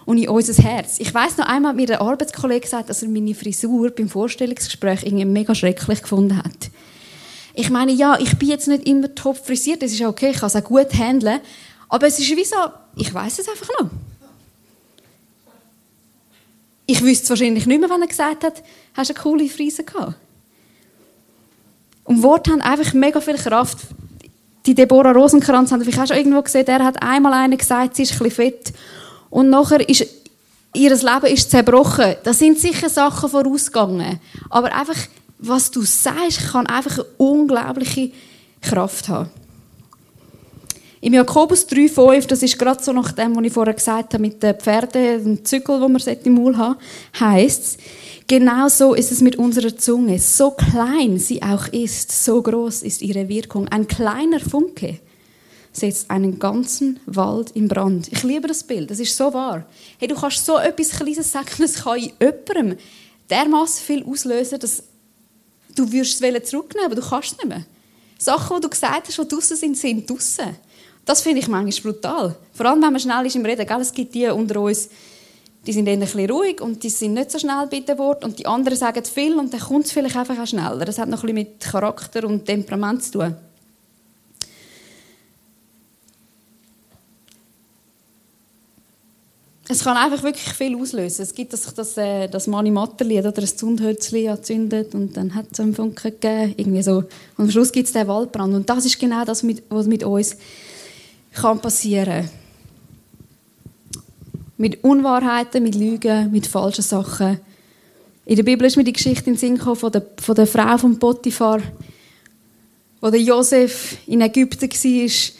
und 0.07 0.18
in 0.18 0.29
unser 0.29 0.62
Herz. 0.62 1.01
Ich 1.01 1.12
weiß 1.12 1.37
noch 1.37 1.47
einmal 1.47 1.70
hat 1.70 1.77
mir 1.77 1.87
der 1.87 2.01
Arbeitskollege 2.01 2.61
gesagt, 2.61 2.88
dass 2.88 3.03
er 3.03 3.09
meine 3.09 3.35
Frisur 3.35 3.90
beim 3.90 4.09
Vorstellungsgespräch 4.09 5.03
irgendwie 5.03 5.25
mega 5.25 5.55
schrecklich 5.55 6.03
gefunden 6.03 6.38
hat. 6.38 6.70
Ich 7.55 7.71
meine, 7.71 7.93
ja, 7.93 8.19
ich 8.19 8.37
bin 8.37 8.49
jetzt 8.49 8.67
nicht 8.67 8.87
immer 8.87 9.14
top 9.14 9.37
frisiert, 9.37 9.83
das 9.83 9.93
ist 9.93 10.03
okay, 10.03 10.31
ich 10.31 10.38
kann 10.38 10.49
es 10.49 10.57
auch 10.57 10.64
gut 10.64 10.93
handeln. 10.93 11.40
Aber 11.88 12.07
es 12.07 12.19
ist 12.19 12.37
wie 12.37 12.45
so, 12.45 12.57
ich 12.97 13.14
weiß 13.14 13.38
es 13.38 13.49
einfach 13.49 13.69
noch. 13.81 13.90
Ich 16.87 17.01
wüsste 17.03 17.25
es 17.25 17.31
wahrscheinlich 17.31 17.67
nicht 17.67 17.81
mehr, 17.81 17.88
wenn 17.88 18.03
er 18.03 18.09
gesagt 18.09 18.45
hat, 18.45 18.62
hast 18.95 19.11
du 19.11 19.14
eine 19.14 19.23
coole 19.23 19.49
Frise 19.49 19.85
gehabt. 19.85 20.14
Und 22.03 22.23
Worte 22.23 22.51
haben 22.51 22.61
einfach 22.61 22.93
mega 22.93 23.21
viel 23.21 23.37
Kraft. 23.37 23.79
Die 24.67 24.75
Deborah 24.75 25.12
Rosenkranz 25.12 25.73
haben 25.73 25.83
vielleicht 25.83 26.01
auch 26.01 26.07
schon 26.09 26.17
irgendwo 26.17 26.43
gesehen, 26.43 26.67
der 26.67 26.85
hat 26.85 27.03
einmal 27.03 27.33
eine 27.33 27.57
gesagt, 27.57 27.97
sie 27.97 28.03
ist 28.03 28.21
ein 28.21 28.31
fett. 28.31 28.73
Und 29.31 29.49
nachher 29.49 29.88
ist 29.88 30.07
ihr 30.75 30.90
Leben 30.90 31.27
ist 31.27 31.51
zerbrochen. 31.51 32.17
Da 32.25 32.33
sind 32.33 32.59
sicher 32.59 32.88
Sachen 32.88 33.31
vorausgegangen. 33.31 34.21
Aber 34.51 34.75
einfach 34.75 34.97
was 35.38 35.70
du 35.70 35.83
sagst, 35.83 36.53
kann 36.53 36.66
einfach 36.66 36.99
eine 36.99 37.07
unglaubliche 37.18 38.12
Kraft 38.61 39.09
haben. 39.09 39.31
Im 41.05 41.12
Jakobus 41.12 41.68
3,5, 41.68 42.29
das 42.29 42.42
ist 42.42 42.59
gerade 42.59 42.83
so 42.83 42.90
nach 42.90 43.12
dem, 43.12 43.37
was 43.37 43.44
ich 43.44 43.53
vorher 43.53 43.75
gesagt 43.75 44.14
habe, 44.14 44.23
mit 44.23 44.42
den 44.42 44.55
Pferden, 44.55 45.23
dem 45.23 45.44
Zügel, 45.44 45.79
wo 45.79 45.87
man 45.87 46.01
im 46.01 46.35
Maul 46.35 46.57
haben 46.57 46.77
heisst 47.20 47.62
es, 47.62 47.77
genau 48.27 48.68
so 48.68 48.94
ist 48.94 49.12
es 49.12 49.20
mit 49.20 49.37
unserer 49.37 49.77
Zunge. 49.77 50.18
So 50.18 50.53
klein 50.53 51.18
sie 51.18 51.42
auch 51.42 51.68
ist, 51.68 52.11
so 52.25 52.40
groß 52.40 52.83
ist 52.83 53.03
ihre 53.03 53.29
Wirkung. 53.29 53.68
Ein 53.68 53.87
kleiner 53.87 54.40
Funke 54.40 54.99
setzt 55.73 56.11
einen 56.11 56.38
ganzen 56.38 57.01
Wald 57.05 57.51
in 57.51 57.68
Brand. 57.68 58.11
Ich 58.11 58.23
liebe 58.23 58.49
das 58.49 58.64
Bild, 58.64 58.90
das 58.90 58.99
ist 58.99 59.14
so 59.14 59.35
wahr. 59.35 59.66
Hey, 59.99 60.09
du 60.09 60.14
kannst 60.14 60.47
so 60.47 60.57
etwas 60.57 60.88
Kleines 60.88 61.31
sagen, 61.31 61.62
es 61.62 61.85
kann 61.85 61.99
in 61.99 62.12
jemandem 62.18 62.79
dermaßen 63.29 63.85
viel 63.85 64.05
auslösen, 64.05 64.59
dass 64.59 64.85
Du 65.75 65.91
würdest 65.91 66.23
es 66.23 66.51
zurücknehmen, 66.51 66.87
aber 66.87 67.01
du 67.01 67.07
kannst 67.07 67.33
es 67.33 67.39
nicht 67.39 67.49
mehr. 67.49 67.65
Sachen, 68.19 68.57
die 68.57 68.63
du 68.63 68.69
gesagt 68.69 69.09
hast, 69.09 69.19
die 69.19 69.29
draußen 69.29 69.57
sind, 69.57 69.77
sind 69.77 70.09
draußen. 70.09 70.57
Das 71.05 71.21
finde 71.21 71.41
ich 71.41 71.49
manchmal 71.49 71.93
brutal. 71.93 72.37
Vor 72.53 72.67
allem, 72.67 72.83
wenn 72.83 72.93
man 72.93 73.01
schnell 73.01 73.27
ist 73.27 73.37
im 73.37 73.45
Reden. 73.45 73.67
Gell? 73.67 73.81
Es 73.81 73.93
gibt 73.93 74.15
die 74.15 74.27
unter 74.29 74.61
uns, 74.61 74.89
die 75.67 75.73
sind 75.73 75.87
dann 75.87 76.03
ein 76.03 76.31
ruhig 76.31 76.61
und 76.61 76.83
die 76.83 76.91
sind 76.91 77.15
nicht 77.15 77.31
so 77.31 77.39
schnell 77.39 77.67
bei 77.71 77.81
dem 77.81 77.99
Wort 77.99 78.25
und 78.25 78.39
die 78.39 78.47
anderen 78.47 78.79
sagen 78.79 79.05
viel 79.05 79.35
und 79.35 79.53
dann 79.53 79.61
kommt 79.61 79.87
es 79.87 79.93
vielleicht 79.93 80.17
einfach 80.17 80.39
auch 80.39 80.47
schneller. 80.47 80.85
Das 80.85 80.99
hat 80.99 81.09
noch 81.09 81.23
ein 81.23 81.35
bisschen 81.35 81.53
mit 81.53 81.61
Charakter 81.61 82.25
und 82.25 82.45
Temperament 82.45 83.03
zu 83.03 83.13
tun. 83.13 83.37
Es 89.66 89.83
kann 89.83 89.96
einfach 89.96 90.22
wirklich 90.22 90.53
viel 90.53 90.77
auslösen. 90.77 91.22
Es 91.22 91.35
gibt 91.35 91.55
das, 91.55 91.72
das, 91.72 91.96
äh, 91.96 92.29
das 92.29 92.46
Mani 92.46 92.70
Matterli 92.70 93.18
oder 93.18 93.33
ein 93.38 93.46
Zündhölzli 93.46 94.29
angezündet 94.29 94.94
und 94.94 95.16
dann 95.16 95.35
hat 95.35 95.46
es 95.53 95.61
einen 95.61 95.74
Funken 95.74 96.11
gegeben. 96.11 96.55
Irgendwie 96.57 96.83
so. 96.83 96.98
Und 96.98 97.09
am 97.38 97.50
Schluss 97.50 97.72
gibt 97.72 97.87
es 97.87 97.94
den 97.94 98.07
Waldbrand. 98.07 98.55
Und 98.55 98.68
das 98.68 98.85
ist 98.85 98.98
genau 98.98 99.24
das, 99.24 99.42
was 99.70 99.87
mit 99.87 100.05
uns 100.05 100.37
kann 101.33 101.61
passieren 101.61 102.29
Mit 104.59 104.85
Unwahrheiten, 104.85 105.62
mit 105.62 105.74
Lügen, 105.74 106.31
mit 106.31 106.46
falschen 106.46 106.83
Sachen. 106.83 107.40
In 108.27 108.37
der 108.37 108.42
Bibel 108.42 108.66
ist 108.66 108.77
mir 108.77 108.85
die 108.85 108.92
Geschichte 108.92 109.31
in 109.31 109.35
den 109.35 109.38
Sinn 109.38 109.57
gekommen 109.57 109.77
von 109.77 109.90
der, 109.90 110.05
von 110.18 110.35
der 110.35 110.46
Frau 110.46 110.77
von 110.77 110.98
Potiphar, 110.98 111.62
wo 113.00 113.11
der 113.11 113.20
Josef 113.20 113.96
in 114.07 114.20
Ägypten 114.20 114.70
war 114.70 115.35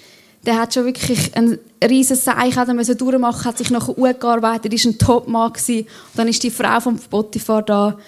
der 0.47 0.59
hat 0.59 0.75
schon 0.75 0.85
wirklich 0.85 1.35
ein 1.37 1.59
riesen 1.91 2.17
Seich 2.17 2.57
müssen 2.69 2.99
durchmachen, 2.99 3.45
hat 3.45 3.59
sich 3.59 3.71
nachher 3.71 4.15
gearbeitet, 4.15 4.73
ist 4.73 4.87
ein 4.87 4.99
Topmann. 4.99 5.53
Und 5.53 5.87
dann 6.15 6.29
ist 6.29 6.43
die 6.43 6.51
Frau 6.51 6.81
von 6.81 6.99
Potiphar 6.99 7.63
da, 7.63 7.99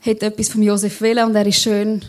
hat 0.00 0.22
etwas 0.22 0.48
von 0.48 0.62
Josef 0.62 1.00
willen 1.00 1.26
und 1.26 1.34
er 1.34 1.46
ist 1.46 1.60
schön 1.60 2.04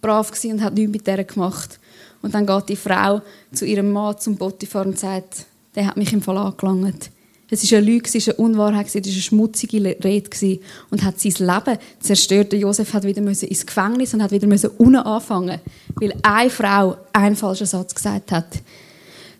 brav 0.00 0.32
und 0.44 0.62
hat 0.62 0.74
nichts 0.74 0.92
mit 0.92 1.06
der 1.06 1.24
gemacht. 1.24 1.78
Und 2.22 2.34
dann 2.34 2.46
geht 2.46 2.68
die 2.68 2.76
Frau 2.76 3.22
zu 3.52 3.64
ihrem 3.64 3.92
Mann, 3.92 4.18
zum 4.18 4.36
Potiphar 4.36 4.86
und 4.86 4.98
sagt, 4.98 5.46
der 5.74 5.86
hat 5.86 5.96
mich 5.96 6.12
im 6.12 6.22
Fall 6.22 6.38
angelangt. 6.38 7.10
Es 7.52 7.70
war 7.70 7.78
eine 7.78 7.86
Lüge, 7.86 8.08
es 8.12 8.26
war 8.26 8.34
eine 8.34 8.44
Unwahrheit, 8.44 8.86
es 8.86 8.94
war 8.94 9.02
eine 9.02 9.12
schmutzige 9.12 9.82
Rede 10.04 10.60
und 10.90 11.02
hat 11.02 11.18
sein 11.18 11.34
Leben 11.38 11.78
zerstört. 11.98 12.52
Josef 12.52 12.94
hat 12.94 13.02
wieder 13.02 13.20
ins 13.20 13.66
Gefängnis 13.66 14.14
und 14.14 14.22
hat 14.22 14.30
wieder 14.30 14.46
unten 14.78 14.96
anfangen 14.96 15.60
weil 15.96 16.14
eine 16.22 16.50
Frau 16.50 16.96
einen 17.12 17.34
falschen 17.34 17.66
Satz 17.66 17.94
gesagt 17.94 18.30
hat. 18.30 18.46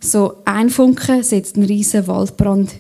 So 0.01 0.39
ein 0.47 0.71
Funke 0.71 1.23
setzt 1.23 1.57
einen 1.57 1.67
riesen 1.67 2.07
Waldbrand, 2.07 2.71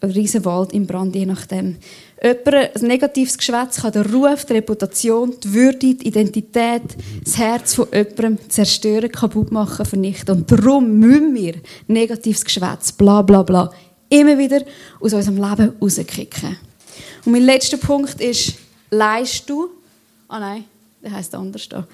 einen 0.00 0.12
riesen 0.12 0.44
Wald 0.44 0.72
in 0.72 0.86
Brand, 0.86 1.14
je 1.16 1.26
nachdem. 1.26 1.76
Jemand, 2.22 2.76
ein 2.76 2.86
negatives 2.86 3.36
Geschwätz 3.36 3.82
kann 3.82 3.92
den 3.92 4.02
Ruf, 4.02 4.44
die 4.44 4.52
Reputation, 4.52 5.34
die 5.42 5.52
Würde, 5.52 5.94
die 5.94 6.06
Identität, 6.06 6.82
das 7.24 7.36
Herz 7.36 7.74
von 7.74 7.88
jemandem 7.92 8.38
zerstören, 8.48 9.10
kaputt 9.10 9.50
machen, 9.50 9.84
vernichten. 9.84 10.36
Und 10.36 10.50
darum 10.50 10.98
müssen 10.98 11.34
wir 11.34 11.54
negatives 11.88 12.44
Geschwätz, 12.44 12.92
bla 12.92 13.22
bla 13.22 13.42
bla, 13.42 13.72
immer 14.08 14.38
wieder 14.38 14.62
aus 15.00 15.12
unserem 15.12 15.36
Leben 15.36 15.72
rauskicken. 15.80 16.56
Und 17.24 17.32
mein 17.32 17.42
letzter 17.42 17.78
Punkt 17.78 18.20
ist, 18.20 18.54
leist 18.90 19.50
du, 19.50 19.70
ah 20.28 20.36
oh 20.36 20.40
nein, 20.40 20.64
der 21.02 21.12
heißt 21.12 21.34
anders 21.34 21.68
da. 21.68 21.86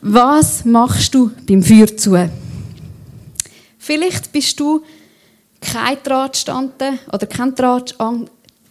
Was 0.00 0.64
machst 0.64 1.14
du 1.14 1.30
beim 1.46 1.62
Feuer 1.62 1.96
zu? 1.96 2.16
Vielleicht 3.88 4.30
bist 4.32 4.60
du 4.60 4.82
kein 5.62 5.96
Drahtstante 6.04 6.98
oder 7.10 7.26
kein 7.26 7.54
Draht, 7.54 7.96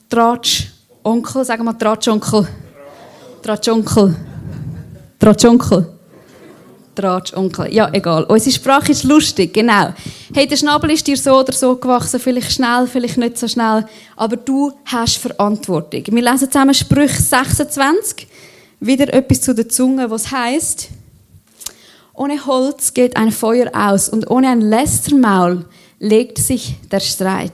Drahtschonkel, 0.09 1.43
sagen 1.43 1.63
wir 1.63 1.73
Drahtschonkel. 1.73 2.47
Drahtschonkel. 3.41 4.15
Drahtschonkel. 5.17 5.91
Drahtschonkel. 6.93 7.73
Ja, 7.73 7.89
egal. 7.93 8.25
Unsere 8.25 8.53
Sprache 8.53 8.91
ist 8.91 9.05
lustig, 9.05 9.55
genau. 9.55 9.91
Hey, 10.35 10.45
der 10.45 10.55
Schnabel 10.55 10.91
ist 10.91 11.07
dir 11.07 11.17
so 11.17 11.39
oder 11.39 11.51
so 11.51 11.75
gewachsen, 11.77 12.19
vielleicht 12.19 12.51
schnell, 12.51 12.85
vielleicht 12.85 13.17
nicht 13.17 13.39
so 13.39 13.47
schnell, 13.47 13.87
aber 14.15 14.37
du 14.37 14.71
hast 14.85 15.17
Verantwortung. 15.17 16.03
Wir 16.11 16.21
lesen 16.21 16.51
zusammen 16.51 16.75
Sprüch 16.75 17.17
26, 17.17 18.27
wieder 18.79 19.11
etwas 19.11 19.41
zu 19.41 19.55
der 19.55 19.67
Zunge, 19.67 20.11
was 20.11 20.31
heißt: 20.31 20.89
Ohne 22.17 22.47
Holz 22.47 22.95
geht 22.95 23.15
ein 23.15 23.31
Feuer 23.31 23.69
aus 23.75 24.09
und 24.09 24.31
ohne 24.31 24.49
ein 24.49 24.61
Lästermaul 24.61 25.65
legt 25.99 26.39
sich 26.39 26.73
der 26.91 26.99
Streit. 26.99 27.53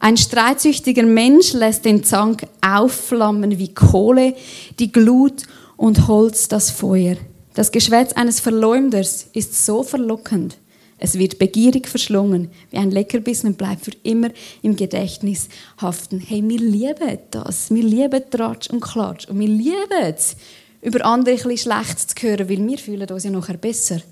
Ein 0.00 0.16
streitsüchtiger 0.16 1.04
Mensch 1.04 1.52
lässt 1.52 1.84
den 1.84 2.02
Zank 2.02 2.44
aufflammen 2.60 3.56
wie 3.56 3.72
Kohle, 3.72 4.34
die 4.80 4.90
Glut 4.90 5.44
und 5.76 6.08
Holz 6.08 6.48
das 6.48 6.72
Feuer. 6.72 7.14
Das 7.54 7.70
Geschwätz 7.70 8.12
eines 8.14 8.40
Verleumders 8.40 9.28
ist 9.32 9.64
so 9.64 9.84
verlockend. 9.84 10.56
Es 10.98 11.16
wird 11.16 11.38
begierig 11.38 11.86
verschlungen, 11.88 12.50
wie 12.72 12.78
ein 12.78 12.90
Leckerbissen 12.90 13.50
und 13.50 13.58
bleibt 13.58 13.84
für 13.84 13.92
immer 14.02 14.30
im 14.62 14.74
Gedächtnis 14.74 15.48
haften. 15.80 16.18
Hey, 16.18 16.42
wir 16.44 16.58
lieben 16.58 17.18
das. 17.30 17.70
Wir 17.70 17.84
lieben 17.84 18.22
Tratsch 18.28 18.70
und 18.70 18.80
Klatsch. 18.80 19.28
Und 19.28 19.38
wir 19.38 19.48
lieben 19.48 20.02
es, 20.02 20.36
über 20.82 21.04
andere 21.04 21.36
bisschen 21.36 21.56
schlecht 21.56 22.00
zu 22.00 22.26
hören, 22.26 22.48
weil 22.48 22.66
wir 22.66 22.78
fühlen 22.78 23.08
uns 23.08 23.24
ja 23.24 23.30
nachher 23.30 23.56
besser. 23.56 24.02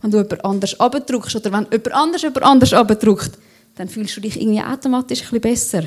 Wenn 0.00 0.10
du 0.10 0.18
jemand 0.18 0.44
anders 0.44 0.78
abdruckst 0.78 1.34
oder 1.34 1.50
wenn 1.50 1.66
jemand 1.72 1.92
anders 1.92 2.22
jemand 2.22 2.42
anders 2.44 2.72
abdruckt, 2.72 3.32
dann 3.74 3.88
fühlst 3.88 4.16
du 4.16 4.20
dich 4.20 4.40
irgendwie 4.40 4.62
automatisch 4.62 5.20
bisschen 5.20 5.40
besser. 5.40 5.84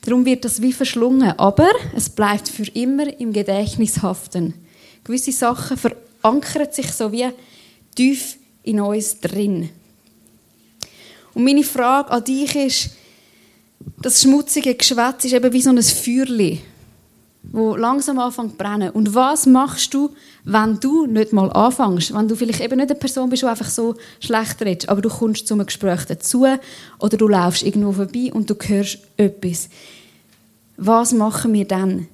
Darum 0.00 0.24
wird 0.24 0.44
das 0.44 0.62
wie 0.62 0.72
verschlungen. 0.72 1.38
Aber 1.38 1.70
es 1.94 2.08
bleibt 2.08 2.48
für 2.48 2.66
immer 2.72 3.20
im 3.20 3.32
Gedächtnis 3.32 4.00
haften. 4.02 4.54
Gewisse 5.04 5.32
Sachen 5.32 5.76
verankern 5.76 6.72
sich 6.72 6.90
so 6.92 7.12
wie 7.12 7.28
tief 7.94 8.38
in 8.62 8.80
uns 8.80 9.20
drin. 9.20 9.70
Und 11.34 11.44
meine 11.44 11.62
Frage 11.62 12.10
an 12.10 12.24
dich 12.24 12.54
ist, 12.56 12.90
das 14.00 14.22
schmutzige 14.22 14.74
Geschwätz 14.74 15.24
ist 15.24 15.34
eben 15.34 15.52
wie 15.52 15.62
so 15.62 15.70
ein 15.70 15.82
Feuerli, 15.82 16.60
wo 17.50 17.76
langsam 17.76 18.18
anfängt 18.18 18.52
zu 18.52 18.56
brennen. 18.58 18.90
Und 18.90 19.14
was 19.14 19.46
machst 19.46 19.94
du, 19.94 20.10
wenn 20.44 20.78
du 20.80 21.06
nicht 21.06 21.32
mal 21.32 21.50
anfängst? 21.50 22.14
Wenn 22.14 22.28
du 22.28 22.36
vielleicht 22.36 22.60
eben 22.60 22.76
nicht 22.76 22.90
eine 22.90 22.98
Person 22.98 23.30
bist, 23.30 23.42
die 23.42 23.46
einfach 23.46 23.68
so 23.68 23.94
schlecht 24.20 24.60
redest, 24.60 24.88
aber 24.88 25.00
du 25.00 25.08
kommst 25.08 25.46
zu 25.46 25.54
einem 25.54 25.66
Gespräch 25.66 26.04
dazu 26.06 26.46
oder 26.98 27.16
du 27.16 27.28
laufst 27.28 27.62
irgendwo 27.62 27.92
vorbei 27.92 28.30
und 28.32 28.50
du 28.50 28.54
hörst 28.54 28.98
etwas. 29.16 29.68
Was 30.76 31.12
machen 31.12 31.52
wir 31.52 31.64
dann? 31.64 32.06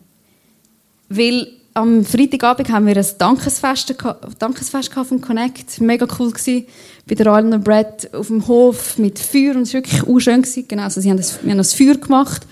Weil 1.08 1.48
am 1.74 2.04
Freitagabend 2.04 2.70
haben 2.70 2.86
wir 2.86 2.96
ein 2.96 3.06
Dankesfest, 3.18 3.94
Dankesfest 4.38 4.92
vom 4.92 5.20
Connect. 5.20 5.80
Mega 5.80 6.06
cool 6.18 6.30
gewesen. 6.30 6.66
Bei 7.06 7.16
der 7.16 7.26
Island 7.26 7.54
und 7.54 7.64
Brad 7.64 8.14
auf 8.14 8.28
dem 8.28 8.46
Hof 8.46 8.96
mit 8.96 9.18
Feuer 9.18 9.56
und 9.56 9.62
es 9.62 9.74
war 9.74 9.82
wirklich 9.82 10.02
auch 10.02 10.18
schön. 10.20 10.44
Genau, 10.68 10.84
also 10.84 11.00
sie 11.00 11.10
haben 11.10 11.16
das, 11.16 11.42
wir 11.42 11.50
haben 11.50 11.58
das 11.58 11.74
Feuer 11.74 11.96
gemacht. 11.96 12.46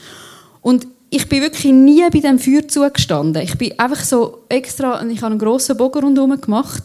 Und 0.60 0.86
ich 1.14 1.28
bin 1.28 1.42
wirklich 1.42 1.70
nie 1.70 2.02
bei 2.10 2.20
dem 2.20 2.38
Feuer 2.38 2.66
zugestanden. 2.66 3.42
Ich 3.42 3.58
bin 3.58 3.78
einfach 3.78 4.02
so 4.02 4.44
extra, 4.48 5.04
ich 5.04 5.18
habe 5.18 5.32
einen 5.32 5.38
grossen 5.38 5.76
Bogen 5.76 6.04
rundherum 6.04 6.40
gemacht. 6.40 6.84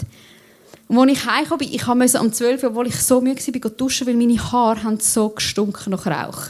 Und 0.89 0.99
als 0.99 1.11
ich 1.49 1.57
bin, 1.57 1.73
ich 1.73 1.87
musste 1.87 2.19
am 2.19 2.33
12 2.33 2.61
Uhr, 2.61 2.69
obwohl 2.69 2.87
ich 2.87 2.97
so 2.97 3.21
müde 3.21 3.41
war, 3.41 3.71
duschen, 3.71 4.05
weil 4.05 4.15
meine 4.15 4.37
Haare 4.51 4.83
haben 4.83 4.99
so 4.99 5.29
gestunken 5.29 5.91
nach 5.91 6.05
Rauch. 6.05 6.47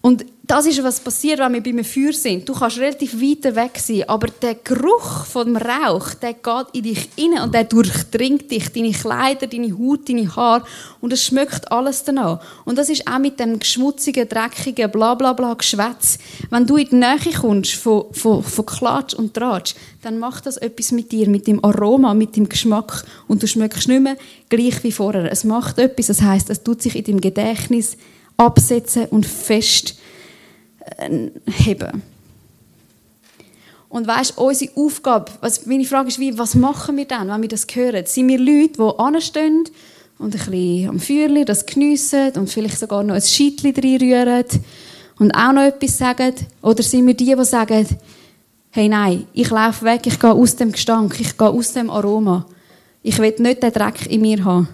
Und 0.00 0.26
das 0.46 0.66
ist, 0.66 0.82
was 0.82 1.00
passiert, 1.00 1.38
wenn 1.38 1.54
wir 1.54 1.62
bei 1.62 1.70
einem 1.70 1.84
Feuer 1.84 2.12
sind. 2.12 2.46
Du 2.46 2.52
kannst 2.52 2.78
relativ 2.78 3.14
weit 3.14 3.56
weg 3.56 3.78
sein, 3.78 4.06
aber 4.06 4.26
der 4.26 4.56
Geruch 4.56 5.24
vom 5.24 5.56
Rauch, 5.56 6.12
der 6.14 6.34
geht 6.34 6.66
in 6.74 6.82
dich 6.82 7.08
rein 7.18 7.42
und 7.42 7.54
der 7.54 7.64
durchdringt 7.64 8.50
dich, 8.50 8.70
deine 8.70 8.92
Kleider, 8.92 9.46
deine 9.46 9.72
Haut, 9.72 10.06
deine 10.06 10.36
Haare 10.36 10.64
und 11.00 11.14
es 11.14 11.24
schmeckt 11.24 11.72
alles 11.72 12.04
danach. 12.04 12.40
Und 12.66 12.76
das 12.76 12.90
ist 12.90 13.06
auch 13.08 13.18
mit 13.18 13.40
dem 13.40 13.58
schmutzigen, 13.62 14.28
dreckigen, 14.28 14.90
bla 14.90 15.14
bla 15.14 15.32
bla 15.32 15.54
Geschwätz. 15.54 16.18
Wenn 16.50 16.66
du 16.66 16.76
in 16.76 16.90
die 16.90 16.96
Nähe 16.96 17.32
kommst 17.40 17.72
von, 17.72 18.12
von, 18.12 18.42
von 18.42 18.66
Klatsch 18.66 19.14
und 19.14 19.32
Tratsch, 19.32 19.74
dann 20.02 20.18
macht 20.18 20.44
das 20.44 20.58
etwas 20.58 20.92
mit 20.92 21.10
dir, 21.10 21.26
mit 21.26 21.46
dem 21.46 21.64
Aroma, 21.64 22.12
mit 22.12 22.36
dem 22.36 22.50
Geschmack 22.50 23.06
und 23.28 23.42
du 23.42 23.46
schmeckst 23.46 23.88
nicht 23.88 24.02
mehr 24.02 24.18
gleich 24.50 24.84
wie 24.84 24.92
vorher. 24.92 25.32
Es 25.32 25.42
macht 25.42 25.78
etwas, 25.78 26.08
das 26.08 26.20
heißt, 26.20 26.50
es 26.50 26.62
tut 26.62 26.82
sich 26.82 26.96
in 26.96 27.04
deinem 27.04 27.20
Gedächtnis 27.22 27.96
absetzen 28.36 29.06
und 29.06 29.24
fest 29.24 29.96
heben. 31.46 32.02
Und 33.88 34.08
weißt, 34.08 34.38
unsere 34.38 34.72
Aufgabe, 34.76 35.30
was, 35.40 35.66
meine 35.66 35.84
Frage 35.84 36.08
ist, 36.08 36.18
wie, 36.18 36.36
was 36.36 36.56
machen 36.56 36.96
wir 36.96 37.04
dann, 37.04 37.28
wenn 37.28 37.42
wir 37.42 37.48
das 37.48 37.64
hören? 37.72 38.04
Sind 38.06 38.26
wir 38.26 38.38
Leute, 38.38 38.74
die 38.78 38.98
anstehen 38.98 39.64
und 40.18 40.34
ein 40.34 40.50
bisschen 40.50 40.88
am 40.88 40.98
Feuerli 40.98 41.44
das 41.44 41.64
geniessen 41.64 42.32
und 42.32 42.50
vielleicht 42.50 42.78
sogar 42.78 43.04
noch 43.04 43.14
ein 43.14 43.22
Scheitchen 43.22 43.72
reinrühren 43.72 44.44
und 45.20 45.30
auch 45.32 45.52
noch 45.52 45.62
etwas 45.62 45.96
sagen? 45.96 46.34
Oder 46.60 46.82
sind 46.82 47.06
wir 47.06 47.14
die, 47.14 47.36
die 47.36 47.44
sagen, 47.44 47.86
hey 48.70 48.88
nein, 48.88 49.28
ich 49.32 49.50
laufe 49.50 49.84
weg, 49.84 50.00
ich 50.06 50.18
gehe 50.18 50.32
aus 50.32 50.56
dem 50.56 50.72
Gestank, 50.72 51.20
ich 51.20 51.38
gehe 51.38 51.48
aus 51.48 51.72
dem 51.72 51.88
Aroma. 51.88 52.46
Ich 53.00 53.18
will 53.18 53.34
nicht 53.38 53.62
den 53.62 53.72
Dreck 53.72 54.06
in 54.06 54.22
mir 54.22 54.44
haben. 54.44 54.68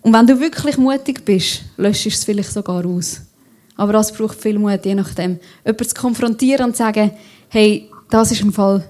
Und 0.00 0.12
wenn 0.12 0.26
du 0.26 0.40
wirklich 0.40 0.76
mutig 0.76 1.24
bist, 1.24 1.62
löschst 1.76 2.06
du 2.06 2.08
es 2.08 2.24
vielleicht 2.24 2.52
sogar 2.52 2.84
aus. 2.84 3.20
Aber 3.82 3.94
das 3.94 4.12
braucht 4.12 4.40
viel 4.40 4.60
Mut, 4.60 4.84
je 4.84 4.94
nachdem. 4.94 5.40
Jemanden 5.66 5.88
zu 5.88 5.94
konfrontieren 5.96 6.66
und 6.66 6.76
zu 6.76 6.84
sagen, 6.84 7.10
hey, 7.48 7.90
das 8.10 8.30
ist 8.30 8.40
im 8.40 8.52
Fall, 8.52 8.84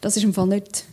das 0.00 0.16
ist 0.16 0.22
im 0.22 0.32
Fall 0.32 0.46
nicht, 0.46 0.84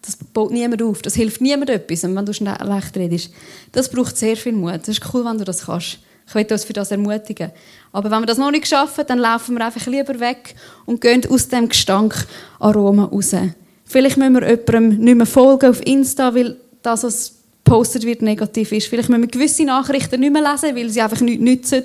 das 0.00 0.16
baut 0.16 0.50
niemand 0.50 0.82
auf. 0.82 1.02
Das 1.02 1.16
hilft 1.16 1.42
niemandem 1.42 1.76
etwas, 1.76 2.02
wenn 2.02 2.24
du 2.24 2.32
schlecht 2.32 2.96
redest. 2.96 3.30
Das 3.72 3.90
braucht 3.90 4.16
sehr 4.16 4.38
viel 4.38 4.54
Mut. 4.54 4.80
Das 4.80 4.88
ist 4.88 5.02
cool, 5.12 5.22
wenn 5.26 5.36
du 5.36 5.44
das 5.44 5.66
kannst. 5.66 5.98
Ich 6.26 6.34
will 6.34 6.46
uns 6.50 6.64
für 6.64 6.72
das 6.72 6.90
ermutigen. 6.90 7.50
Aber 7.92 8.10
wenn 8.10 8.20
wir 8.20 8.26
das 8.26 8.38
noch 8.38 8.50
nicht 8.50 8.68
schaffen, 8.68 9.04
dann 9.06 9.18
laufen 9.18 9.58
wir 9.58 9.66
einfach 9.66 9.86
lieber 9.86 10.18
weg 10.18 10.54
und 10.86 11.02
gehen 11.02 11.26
aus 11.28 11.48
dem 11.48 11.68
Gestank 11.68 12.26
Aroma 12.58 13.04
raus. 13.04 13.36
Vielleicht 13.84 14.16
müssen 14.16 14.32
wir 14.32 14.48
jemandem 14.48 14.98
nicht 15.04 15.16
mehr 15.16 15.26
folgen 15.26 15.68
auf 15.68 15.86
Insta, 15.86 16.34
weil 16.34 16.56
das, 16.80 17.04
was 17.04 17.34
gepostet 17.64 18.04
wird, 18.04 18.22
negativ 18.22 18.72
ist. 18.72 18.86
Vielleicht 18.86 19.08
müssen 19.08 19.22
wir 19.22 19.28
gewisse 19.28 19.64
Nachrichten 19.64 20.20
nicht 20.20 20.32
mehr 20.32 20.42
lesen, 20.42 20.76
weil 20.76 20.90
sie 20.90 21.00
einfach 21.00 21.20
nichts 21.20 21.42
nützen. 21.42 21.84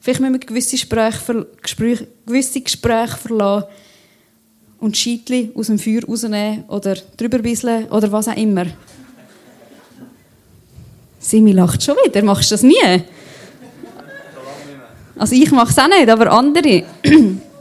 Vielleicht 0.00 0.20
müssen 0.20 0.34
wir 0.34 0.40
gewisse 0.40 0.72
Gespräche, 0.72 1.46
Gespräche, 1.62 2.08
gewisse 2.26 2.60
Gespräche 2.60 3.16
verlassen 3.16 3.68
und 4.80 4.96
Scheitli 4.96 5.50
aus 5.54 5.68
dem 5.68 5.78
Feuer 5.78 6.04
rausnehmen 6.04 6.64
oder 6.68 6.96
drüber 7.16 7.38
bisseln 7.38 7.86
oder 7.86 8.10
was 8.12 8.28
auch 8.28 8.36
immer. 8.36 8.66
Simi 11.18 11.52
lacht 11.52 11.82
schon 11.82 11.96
wieder. 12.04 12.22
Machst 12.22 12.50
du 12.50 12.54
das 12.54 12.62
nie? 12.62 13.02
Also 15.18 15.34
ich 15.34 15.50
mache 15.50 15.70
es 15.70 15.78
auch 15.78 15.88
nicht, 15.88 16.08
aber 16.08 16.30
andere. 16.30 16.84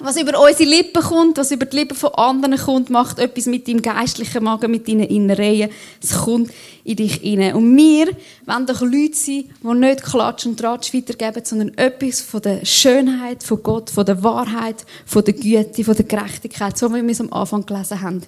Was 0.00 0.16
über 0.16 0.38
unsere 0.40 0.70
Lippen 0.70 1.02
kommt, 1.02 1.38
was 1.38 1.50
über 1.50 1.66
die 1.66 1.76
Lippen 1.76 1.96
von 1.96 2.14
anderen 2.14 2.56
kommt, 2.56 2.88
macht 2.88 3.18
etwas 3.18 3.46
mit 3.46 3.66
deinem 3.66 3.82
geistlichen 3.82 4.44
Magen, 4.44 4.70
mit 4.70 4.86
deinen 4.86 5.08
Innereien. 5.08 5.70
Es 6.00 6.16
kommt 6.18 6.52
in 6.84 6.96
dich 6.96 7.20
rein. 7.24 7.54
Und 7.54 7.76
wir 7.76 8.06
wollen 8.46 8.66
doch 8.66 8.80
Leute 8.80 9.14
sein, 9.14 9.44
die 9.60 9.74
nicht 9.74 10.04
Klatsch 10.04 10.46
und 10.46 10.56
Tratsch 10.56 10.94
weitergeben, 10.94 11.44
sondern 11.44 11.76
etwas 11.76 12.20
von 12.20 12.40
der 12.42 12.64
Schönheit 12.64 13.42
von 13.42 13.60
Gott, 13.60 13.90
von 13.90 14.06
der 14.06 14.22
Wahrheit, 14.22 14.86
von 15.04 15.24
der 15.24 15.34
Güte, 15.34 15.82
von 15.82 15.96
der 15.96 16.04
Gerechtigkeit, 16.04 16.78
so 16.78 16.94
wie 16.94 17.02
wir 17.02 17.10
es 17.10 17.20
am 17.20 17.32
Anfang 17.32 17.66
gelesen 17.66 18.00
haben. 18.00 18.22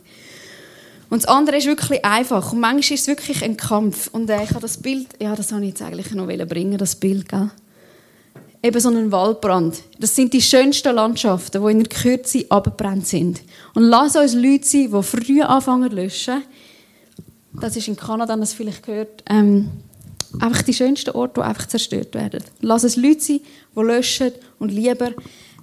Und 1.09 1.23
das 1.23 1.29
andere 1.29 1.59
ist 1.59 1.67
wirklich 1.67 2.05
einfach. 2.05 2.53
Und 2.53 2.61
manchmal 2.61 2.95
ist 2.95 3.03
es 3.03 3.07
wirklich 3.07 3.45
ein 3.45 3.57
Kampf. 3.57 4.09
Und 4.13 4.29
äh, 4.29 4.43
ich 4.43 4.51
habe 4.51 4.61
das 4.61 4.79
Bild, 4.79 5.09
ja, 5.21 5.37
das 5.37 5.53
habe 5.53 5.63
ich 5.63 5.71
jetzt 5.71 5.83
eigentlich 5.83 6.11
noch 6.13 6.27
bringen, 6.27 6.79
das 6.79 6.97
Bild, 6.97 7.29
gell? 7.29 7.51
Eben 8.63 8.81
so 8.81 8.89
einen 8.89 9.13
Waldbrand. 9.13 9.83
Das 9.99 10.15
sind 10.15 10.33
die 10.33 10.43
schönsten 10.43 10.95
Landschaften, 10.95 11.65
die 11.65 11.73
in 11.73 11.79
der 11.83 11.89
Kürze 11.89 12.45
abgebrannt 12.49 13.07
sind. 13.07 13.43
Und 13.75 13.85
lass 13.85 14.17
uns 14.17 14.35
Leute 14.35 14.65
sein, 14.65 14.91
die 14.93 15.03
früh 15.03 15.43
anfangen 15.43 15.91
zu 15.91 15.97
löschen. 15.97 16.43
Das 17.61 17.77
ist 17.77 17.89
in 17.89 17.97
Kanada, 17.97 18.37
das 18.37 18.53
vielleicht 18.53 18.85
gehört, 18.85 19.25
ähm, 19.29 19.71
einfach 20.39 20.63
die 20.63 20.75
schönsten 20.75 21.11
Orte, 21.11 21.41
die 21.41 21.47
einfach 21.47 21.67
zerstört 21.67 22.15
werden. 22.15 22.45
Lass 22.61 22.85
uns 22.85 22.97
Leute 22.97 23.21
sein, 23.21 23.41
die 23.75 23.81
löschen 23.81 24.33
und 24.59 24.71
lieber 24.71 25.11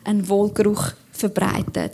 einen 0.04 0.28
Wohlgeruch 0.28 0.92
verbreiten. 1.12 1.92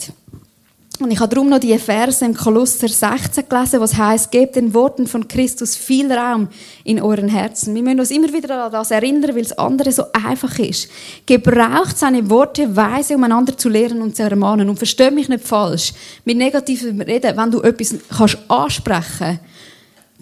Und 0.99 1.09
ich 1.09 1.19
habe 1.19 1.33
darum 1.33 1.49
noch 1.49 1.59
die 1.59 1.75
Verse 1.79 2.23
im 2.23 2.35
Kolosser 2.35 2.87
16 2.87 3.49
gelesen, 3.49 3.79
was 3.79 3.97
heißt: 3.97 4.29
Gebt 4.29 4.55
den 4.55 4.75
Worten 4.75 5.07
von 5.07 5.27
Christus 5.27 5.75
viel 5.75 6.11
Raum 6.11 6.49
in 6.83 7.01
euren 7.01 7.27
Herzen. 7.27 7.73
Wir 7.73 7.81
müssen 7.81 7.99
uns 7.99 8.11
immer 8.11 8.31
wieder 8.31 8.65
an 8.65 8.71
das 8.71 8.91
erinnern, 8.91 9.35
weil 9.35 9.41
das 9.41 9.57
andere 9.57 9.91
so 9.91 10.03
einfach 10.13 10.59
ist. 10.59 10.87
Gebraucht 11.25 11.97
seine 11.97 12.29
Worte 12.29 12.75
weise, 12.75 13.15
um 13.15 13.23
einander 13.23 13.57
zu 13.57 13.69
lehren 13.69 14.03
und 14.03 14.15
zu 14.15 14.21
ermahnen. 14.21 14.69
Und 14.69 14.77
versteh 14.77 15.09
mich 15.09 15.29
nicht 15.29 15.43
falsch. 15.43 15.93
Mit 16.25 16.37
negativem 16.37 17.01
Reden, 17.01 17.35
wenn 17.35 17.49
du 17.49 17.61
etwas 17.61 17.95
kannst 18.15 18.37
ansprechen 18.47 19.01
kannst, 19.17 19.39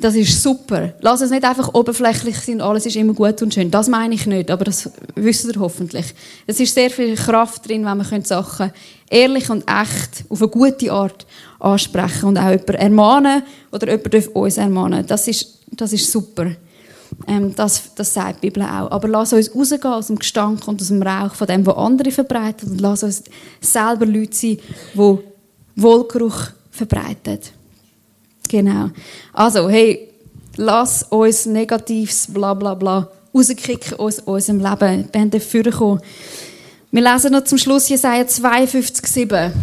das 0.02 0.16
ist 0.16 0.42
super. 0.42 0.94
Lass 1.00 1.22
es 1.22 1.32
nicht 1.32 1.44
einfach 1.44 1.74
oberflächlich 1.74 2.38
sein, 2.38 2.62
alles 2.62 2.86
ist 2.86 2.96
immer 2.96 3.14
gut 3.14 3.42
und 3.42 3.54
schön. 3.54 3.72
Das 3.72 3.88
meine 3.88 4.16
ich 4.16 4.26
nicht, 4.26 4.52
aber 4.52 4.66
das 4.66 4.90
wisst 5.16 5.46
ihr 5.46 5.60
hoffentlich. 5.60 6.14
Es 6.48 6.60
ist 6.60 6.74
sehr 6.74 6.90
viel 6.90 7.16
Kraft 7.16 7.68
drin, 7.68 7.86
wenn 7.86 7.98
man 7.98 8.24
Sachen 8.24 8.72
ehrlich 9.10 9.50
und 9.50 9.64
echt 9.68 10.26
auf 10.30 10.42
eine 10.42 10.50
gute 10.50 10.92
Art 10.92 11.26
ansprechen 11.60 12.26
und 12.30 12.38
auch 12.38 12.50
jemanden 12.50 12.74
ermahnen 12.74 13.44
oder 13.72 13.92
jemand 13.92 14.36
uns 14.36 14.58
ermahnen. 14.58 15.06
Das 15.06 15.28
ist, 15.28 15.60
das 15.72 15.94
ist 15.94 16.12
super. 16.12 16.52
Ähm, 17.28 17.54
das, 17.56 17.94
das 17.96 18.14
sagt 18.14 18.44
die 18.44 18.50
Bibel 18.50 18.64
auch. 18.64 18.90
Aber 18.92 19.08
lass 19.08 19.34
uns 19.34 19.54
rausgehen 19.54 19.94
aus 19.94 20.08
dem 20.08 20.20
Gestank 20.20 20.68
und 20.68 20.82
aus 20.82 20.88
dem 20.88 21.02
Rauch 21.02 21.36
von 21.36 21.48
dem, 21.48 21.66
was 21.66 21.76
andere 21.76 22.12
verbreiten 22.12 22.72
und 22.72 22.82
lass 22.82 23.04
uns 23.04 23.24
selber 23.60 24.06
Leute 24.06 24.36
sein, 24.36 24.58
die 24.94 25.20
Wohlgeruch 25.76 26.48
verbreiten. 26.72 27.40
Genau. 28.50 28.90
Also, 29.34 29.70
hey, 29.70 30.10
lass 30.58 31.04
uns 31.04 31.46
negatives 31.46 32.28
Blablabla 32.28 32.76
bla, 32.76 33.00
bla 33.02 33.22
rauskicken 33.34 34.00
aus 34.00 34.20
unserem 34.20 34.60
Leben. 34.60 35.10
Wir 35.12 35.22
haben 35.22 35.32
dafür 35.32 35.72
kommen. 35.72 36.02
Wir 36.92 37.02
lesen 37.02 37.32
noch 37.32 37.44
zum 37.46 37.58
Schluss 37.58 37.88
Jesaja 37.90 38.28
52, 38.28 39.06
7. 39.06 39.54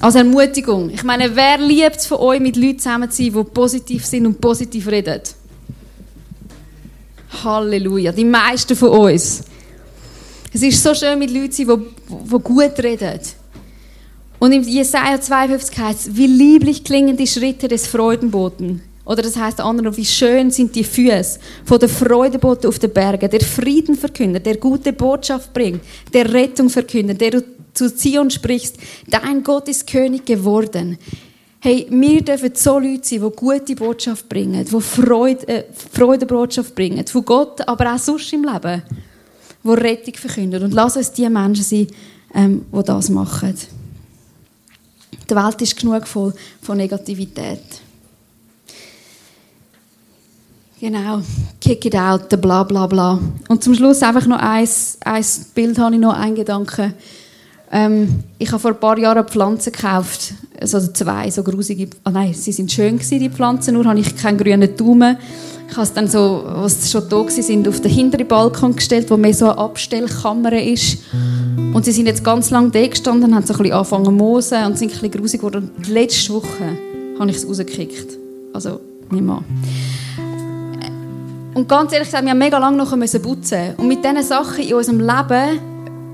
Als 0.00 0.14
Ermutigung. 0.14 0.90
Ich 0.90 1.04
meine, 1.04 1.36
wer 1.36 1.58
liebt 1.58 1.96
es 1.96 2.06
von 2.06 2.18
euch, 2.18 2.40
mit 2.40 2.56
Leuten 2.56 2.78
zusammen 2.78 3.10
zu 3.10 3.22
sein, 3.22 3.32
die 3.32 3.44
positiv 3.44 4.06
sind 4.06 4.26
und 4.26 4.40
positiv 4.40 4.88
reden? 4.88 5.20
Halleluja. 7.44 8.12
Die 8.12 8.24
meisten 8.24 8.74
von 8.74 8.88
uns. 8.88 9.44
Es 10.52 10.62
ist 10.62 10.82
so 10.82 10.94
schön, 10.94 11.18
mit 11.18 11.30
Leuten 11.30 11.52
zu 11.52 11.64
sein, 11.64 11.84
die, 12.08 12.14
die 12.30 12.38
gut 12.42 12.78
reden. 12.78 13.20
Und 14.42 14.50
in 14.50 14.64
Jesaja 14.64 15.20
52 15.20 15.78
heißt 15.78 16.08
es, 16.08 16.16
wie 16.16 16.26
lieblich 16.26 16.82
klingen 16.82 17.16
die 17.16 17.28
Schritte 17.28 17.68
des 17.68 17.86
Freudenboten. 17.86 18.82
Oder 19.04 19.22
das 19.22 19.36
heißt 19.36 19.60
andere, 19.60 19.96
wie 19.96 20.04
schön 20.04 20.50
sind 20.50 20.74
die 20.74 20.82
Füße 20.82 21.38
von 21.64 21.78
der 21.78 21.88
Freudebote 21.88 22.66
auf 22.66 22.80
den 22.80 22.92
Bergen, 22.92 23.30
der 23.30 23.40
Frieden 23.40 23.94
verkündet, 23.94 24.44
der 24.44 24.56
gute 24.56 24.92
Botschaft 24.92 25.52
bringt, 25.54 25.80
der 26.12 26.32
Rettung 26.32 26.68
verkündet, 26.70 27.20
der 27.20 27.30
du 27.30 27.44
zu 27.72 27.94
Zion 27.94 28.30
sprichst, 28.30 28.78
dein 29.08 29.44
Gott 29.44 29.68
ist 29.68 29.86
König 29.86 30.26
geworden. 30.26 30.98
Hey, 31.60 31.86
wir 31.88 32.22
dürfen 32.22 32.50
so 32.56 32.80
Leute 32.80 33.04
sein, 33.04 33.20
die 33.20 33.36
gute 33.36 33.76
Botschaft 33.76 34.28
bringen, 34.28 34.64
die 34.64 34.80
Freude, 34.80 35.46
äh, 35.46 35.64
Freudebotschaft 35.92 36.74
bringen, 36.74 37.06
von 37.06 37.24
Gott, 37.24 37.60
aber 37.68 37.94
auch 37.94 37.98
sonst 37.98 38.32
im 38.32 38.42
Leben, 38.42 38.82
die 39.62 39.68
Rettung 39.68 40.14
verkünden. 40.14 40.64
Und 40.64 40.74
lass 40.74 40.96
uns 40.96 41.12
die 41.12 41.28
Menschen 41.28 41.62
sein, 41.62 41.86
ähm, 42.34 42.66
die 42.72 42.82
das 42.82 43.08
machen. 43.08 43.56
Die 45.28 45.34
Welt 45.34 45.62
ist 45.62 45.76
genug 45.76 46.06
voll 46.06 46.34
von 46.60 46.76
Negativität. 46.76 47.60
Genau, 50.80 51.22
kick 51.60 51.84
it 51.84 51.94
out, 51.94 52.28
bla 52.40 52.64
bla 52.64 52.88
bla. 52.88 53.20
Und 53.48 53.62
zum 53.62 53.72
Schluss 53.72 54.02
einfach 54.02 54.26
noch 54.26 54.40
ein, 54.40 54.68
ein 55.04 55.24
Bild, 55.54 55.78
habe 55.78 55.94
ich 55.94 56.00
noch 56.00 56.12
einen 56.12 56.34
Gedanken. 56.34 56.94
Ähm, 57.70 58.24
ich 58.38 58.50
habe 58.50 58.58
vor 58.58 58.72
ein 58.72 58.80
paar 58.80 58.98
Jahren 58.98 59.26
Pflanzen 59.26 59.72
gekauft, 59.72 60.34
also 60.60 60.80
zwei, 60.88 61.30
so 61.30 61.42
grusige, 61.42 61.88
oh 62.04 62.10
nein, 62.10 62.34
sie 62.34 62.52
sind 62.52 62.70
schön 62.70 62.98
gewesen, 62.98 63.20
die 63.20 63.30
Pflanzen, 63.30 63.74
nur 63.74 63.84
habe 63.86 64.00
ich 64.00 64.14
keinen 64.16 64.36
grünen 64.36 64.76
Daumen. 64.76 65.16
Ich 65.72 65.78
habe 65.78 65.86
es 65.86 65.94
dann 65.94 66.06
so, 66.06 66.44
was 66.44 66.90
schon 66.90 67.08
da 67.08 67.26
sind, 67.30 67.66
auf 67.66 67.80
den 67.80 67.90
hinteren 67.90 68.28
Balkon 68.28 68.76
gestellt, 68.76 69.10
wo 69.10 69.16
mehr 69.16 69.32
so 69.32 69.46
eine 69.46 69.56
Abstellkammer 69.56 70.52
ist. 70.62 70.98
Und 71.72 71.86
sie 71.86 71.92
sind 71.92 72.04
jetzt 72.04 72.22
ganz 72.22 72.50
lange 72.50 72.68
da 72.68 72.86
gestanden, 72.86 73.34
haben 73.34 73.46
so 73.46 73.54
ein 73.54 73.58
bisschen 73.58 73.72
angefangen 73.72 74.04
zu 74.04 74.10
mosen 74.10 74.66
und 74.66 74.76
sind 74.76 74.90
ein 74.92 75.00
bisschen 75.00 75.10
grusig 75.12 75.40
geworden. 75.40 75.70
Und 75.74 75.88
letzte 75.88 76.34
Woche 76.34 76.76
habe 77.18 77.30
ich 77.30 77.38
es 77.38 77.48
rausgekickt. 77.48 78.18
Also, 78.52 78.80
nicht 79.10 79.24
mal. 79.24 79.42
Und 81.54 81.66
ganz 81.70 81.90
ehrlich 81.94 82.08
gesagt, 82.08 82.22
wir 82.22 82.32
haben 82.32 82.38
mega 82.38 82.58
lange 82.58 82.76
noch 82.76 82.90
putzen 83.22 83.74
Und 83.78 83.88
mit 83.88 84.04
diesen 84.04 84.22
Sachen 84.22 84.62
in 84.62 84.74
unserem 84.74 85.00
Leben, 85.00 85.58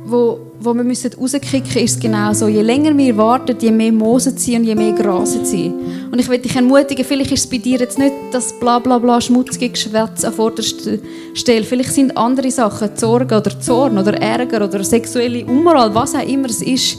wo, 0.05 0.38
wo 0.61 0.75
wir 0.75 0.83
müssen 0.83 1.12
rauskicken 1.12 1.83
ist 1.83 2.01
genau 2.01 2.33
so. 2.33 2.49
Je 2.49 2.62
länger 2.62 2.97
wir 2.97 3.16
warten, 3.16 3.57
je 3.61 3.71
mehr 3.71 3.92
Mosen 3.92 4.37
ziehen 4.37 4.62
und 4.62 4.66
je 4.66 4.75
mehr 4.75 4.92
Gras 4.92 5.37
ziehen. 5.44 5.75
Und 6.11 6.18
ich 6.18 6.29
will 6.29 6.38
dich 6.38 6.57
ermutigen, 6.57 7.05
vielleicht 7.05 7.33
ist 7.33 7.44
es 7.44 7.51
bei 7.51 7.59
dir 7.59 7.79
jetzt 7.79 7.99
nicht 7.99 8.12
das 8.33 8.59
bla 8.59 8.79
bla 8.79 8.99
bla 8.99 9.21
schmutzige 9.21 9.68
Geschwätz 9.68 10.25
an 10.25 10.33
vorderster 10.33 10.99
Stelle. 11.35 11.64
Vielleicht 11.64 11.92
sind 11.92 12.16
andere 12.16 12.51
Sachen, 12.51 12.90
Sorgen 12.97 13.38
oder 13.38 13.61
Zorn 13.61 13.99
oder 13.99 14.14
Ärger 14.14 14.64
oder 14.64 14.83
sexuelle 14.83 15.44
Unmoral, 15.47 15.94
was 15.94 16.14
auch 16.14 16.27
immer 16.27 16.49
es 16.49 16.62
ist. 16.62 16.99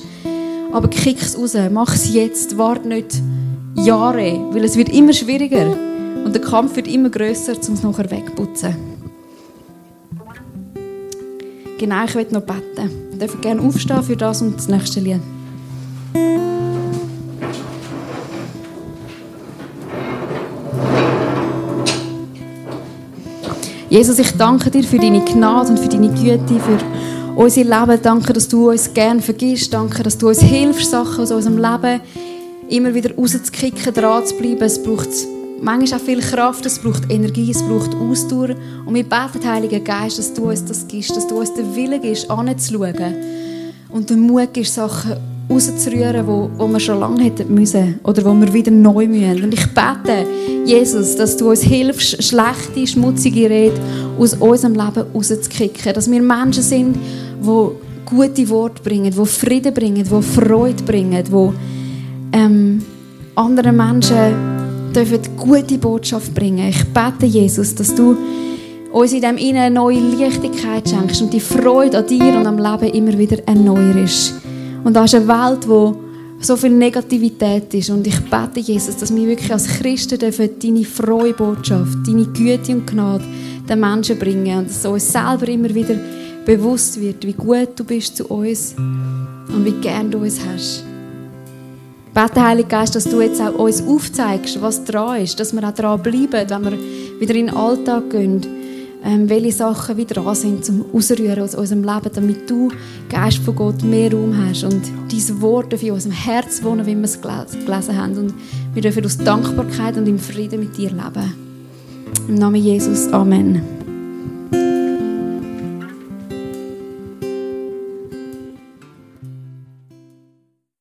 Aber 0.72 0.88
kick 0.88 1.22
es 1.22 1.38
raus, 1.38 1.56
mach 1.72 1.94
es 1.96 2.14
jetzt, 2.14 2.58
warte 2.58 2.88
nicht 2.88 3.22
Jahre, 3.76 4.40
weil 4.52 4.64
es 4.64 4.78
wird 4.78 4.90
immer 4.90 5.14
schwieriger 5.14 5.76
und 6.24 6.34
der 6.34 6.42
Kampf 6.42 6.76
wird 6.76 6.88
immer 6.88 7.10
größer, 7.10 7.54
um 7.68 7.74
es 7.74 7.84
nachher 7.84 8.12
wegputzen. 8.12 8.76
Genau, 11.78 12.04
ich 12.06 12.14
will 12.14 12.28
noch 12.32 12.42
beten. 12.42 13.09
Darf 13.20 13.42
gerne 13.42 13.62
aufstehen 13.62 14.02
für 14.02 14.16
das 14.16 14.42
und 14.42 14.56
das 14.56 14.70
nächste 14.70 15.02
Lied. 15.02 15.20
Jesus, 23.90 24.20
ich 24.20 24.32
danke 24.38 24.72
dir 24.72 24.84
für 24.84 25.00
deine 25.00 25.20
Gnade 25.26 25.72
und 25.72 25.80
für 25.80 25.90
deine 25.90 26.08
Güte, 26.08 26.62
für 26.62 26.78
unser 27.36 27.64
Leben. 27.64 28.02
Danke, 28.02 28.32
dass 28.32 28.48
du 28.48 28.70
uns 28.70 28.94
gerne 28.94 29.22
vergisst. 29.22 29.74
Danke, 29.74 30.02
dass 30.02 30.18
du 30.18 30.30
uns 30.30 30.40
hilfst, 30.40 30.92
Sachen 30.92 31.22
aus 31.22 31.32
unserem 31.32 31.58
Leben 31.58 32.00
immer 32.70 32.94
wieder 32.94 33.14
rauszukicken, 33.16 33.94
dran 33.94 34.26
zu 34.26 34.36
bleiben. 34.36 34.62
Es 34.62 34.82
braucht 34.82 35.10
manchmal 35.62 36.00
auch 36.00 36.04
viel 36.04 36.20
Kraft, 36.20 36.66
es 36.66 36.80
braucht 36.80 37.12
Energie, 37.12 37.52
es 37.52 37.62
braucht 37.62 37.96
Ausdauer. 37.96 38.50
Und 38.86 38.94
wir 38.94 39.04
beten, 39.04 39.46
Heiliger 39.46 39.80
Geist, 39.80 40.20
dass 40.20 40.34
du 40.34 40.50
uns 40.50 40.66
das 40.66 40.88
gibst, 40.88 41.16
dass 41.16 41.28
du 41.28 41.40
uns 41.40 41.54
den 41.54 41.76
Willen 41.76 42.02
gibst, 42.02 42.30
anzuschauen. 42.30 43.16
Und 43.90 44.10
den 44.10 44.20
Mut 44.22 44.54
gibst, 44.54 44.76
Sachen 44.76 45.18
rauszurühren, 45.50 46.28
wo, 46.28 46.50
wo 46.58 46.68
wir 46.68 46.80
schon 46.80 47.00
lange 47.00 47.24
hätten 47.24 47.54
müssen 47.54 48.00
oder 48.04 48.24
wo 48.24 48.34
wir 48.34 48.54
wieder 48.54 48.72
neu 48.72 49.08
müssen. 49.08 49.44
Und 49.44 49.54
ich 49.54 49.66
bete, 49.68 50.26
Jesus, 50.66 51.16
dass 51.16 51.38
du 51.38 51.50
uns 51.50 51.62
hilfst, 51.62 52.24
schlechte, 52.24 52.86
schmutzige 52.86 53.50
Rede 53.50 53.80
aus 54.18 54.36
unserem 54.36 54.74
Leben 54.74 55.06
rauszukicken. 55.14 55.94
Dass 55.94 56.10
wir 56.10 56.22
Menschen 56.22 56.64
sind, 56.64 56.96
die 57.42 57.70
gute 58.06 58.50
Worte 58.50 58.84
bringen, 58.84 59.12
die 59.12 59.26
Frieden 59.26 59.74
bringen, 59.74 60.04
die 60.04 60.22
Freude 60.22 60.84
bringen, 60.84 61.24
die 61.24 62.38
ähm, 62.38 62.82
anderen 63.36 63.76
Menschen 63.76 64.49
dürfen 65.06 65.38
gute 65.38 65.78
Botschaft 65.78 66.34
bringen. 66.34 66.70
Ich 66.70 66.84
bete, 66.86 67.26
Jesus, 67.26 67.74
dass 67.76 67.94
du 67.96 68.18
uns 68.92 69.14
in 69.14 69.22
dem 69.22 69.38
Innen 69.38 69.74
neue 69.74 70.00
Leichtigkeit 70.00 70.90
schenkst 70.90 71.22
und 71.22 71.32
die 71.32 71.40
Freude 71.40 72.00
an 72.00 72.08
dir 72.08 72.34
und 72.34 72.48
am 72.48 72.58
Leben 72.58 72.94
immer 72.94 73.18
wieder 73.18 73.38
erneuerst. 73.48 74.34
Und 74.84 74.94
da 74.94 75.06
ist 75.06 75.16
eine 75.16 75.28
Welt, 75.28 75.68
wo 75.68 75.96
so 76.42 76.56
viel 76.56 76.72
Negativität 76.72 77.74
ist. 77.74 77.90
Und 77.90 78.08
ich 78.08 78.20
bete, 78.20 78.60
Jesus, 78.60 78.98
dass 78.98 79.14
wir 79.14 79.28
wirklich 79.28 79.52
als 79.52 79.68
Christen 79.68 80.18
dürfen 80.18 80.50
deine 80.62 80.86
Freubotschaft, 80.86 81.98
deine 82.06 82.26
Güte 82.26 82.74
und 82.74 82.88
Gnade 82.88 83.24
den 83.70 83.80
Menschen 83.80 84.18
bringen 84.18 84.60
und 84.60 84.70
dass 84.70 84.86
uns 84.86 85.12
selber 85.12 85.48
immer 85.48 85.74
wieder 85.74 85.96
bewusst 86.46 87.00
wird, 87.00 87.26
wie 87.26 87.34
gut 87.34 87.70
du 87.76 87.84
bist 87.84 88.18
zu 88.18 88.26
uns 88.26 88.74
und 88.78 89.64
wie 89.66 89.80
gern 89.82 90.10
du 90.10 90.20
uns 90.20 90.40
hast. 90.46 90.89
Bete, 92.20 92.44
Heiliger 92.44 92.68
Geist, 92.68 92.96
dass 92.96 93.06
du 93.06 93.22
jetzt 93.22 93.40
auch 93.40 93.54
uns 93.54 93.82
aufzeigst, 93.82 94.62
was 94.62 94.84
dran 94.84 95.22
ist, 95.22 95.40
dass 95.40 95.54
wir 95.54 95.66
auch 95.66 95.74
dran 95.74 96.04
bleiben, 96.04 96.50
wenn 96.50 96.64
wir 96.66 96.72
wieder 97.22 97.34
in 97.34 97.46
den 97.46 97.56
Alltag 97.56 98.10
gehen 98.10 98.46
ähm, 99.06 99.30
welche 99.30 99.54
Sachen 99.54 99.96
wieder 99.96 100.16
dran 100.16 100.36
sind 100.36 100.66
zum 100.66 100.84
Ausrühren 100.92 101.40
aus 101.40 101.56
unserem 101.56 101.86
Leben, 101.86 102.10
damit 102.14 102.50
du, 102.50 102.70
Geist 103.08 103.38
von 103.38 103.56
Gott, 103.56 103.82
mehr 103.84 104.12
Raum 104.12 104.36
hast 104.36 104.66
und 104.66 104.82
diese 105.10 105.40
Worte 105.40 105.78
in 105.78 105.94
unserem 105.94 106.12
Herz 106.12 106.62
wohnen, 106.62 106.86
wie 106.86 106.98
wir 106.98 107.06
es 107.06 107.22
gelesen 107.22 107.98
haben. 107.98 108.18
Und 108.18 108.34
wir 108.74 108.82
dürfen 108.82 109.06
aus 109.06 109.18
Dankbarkeit 109.18 109.96
und 109.96 110.06
im 110.06 110.20
Frieden 110.20 110.60
mit 110.60 110.78
dir 110.78 110.90
leben. 110.90 111.34
Im 112.28 112.36
Namen 112.36 112.62
Jesus. 112.62 113.08
Amen. 113.14 113.79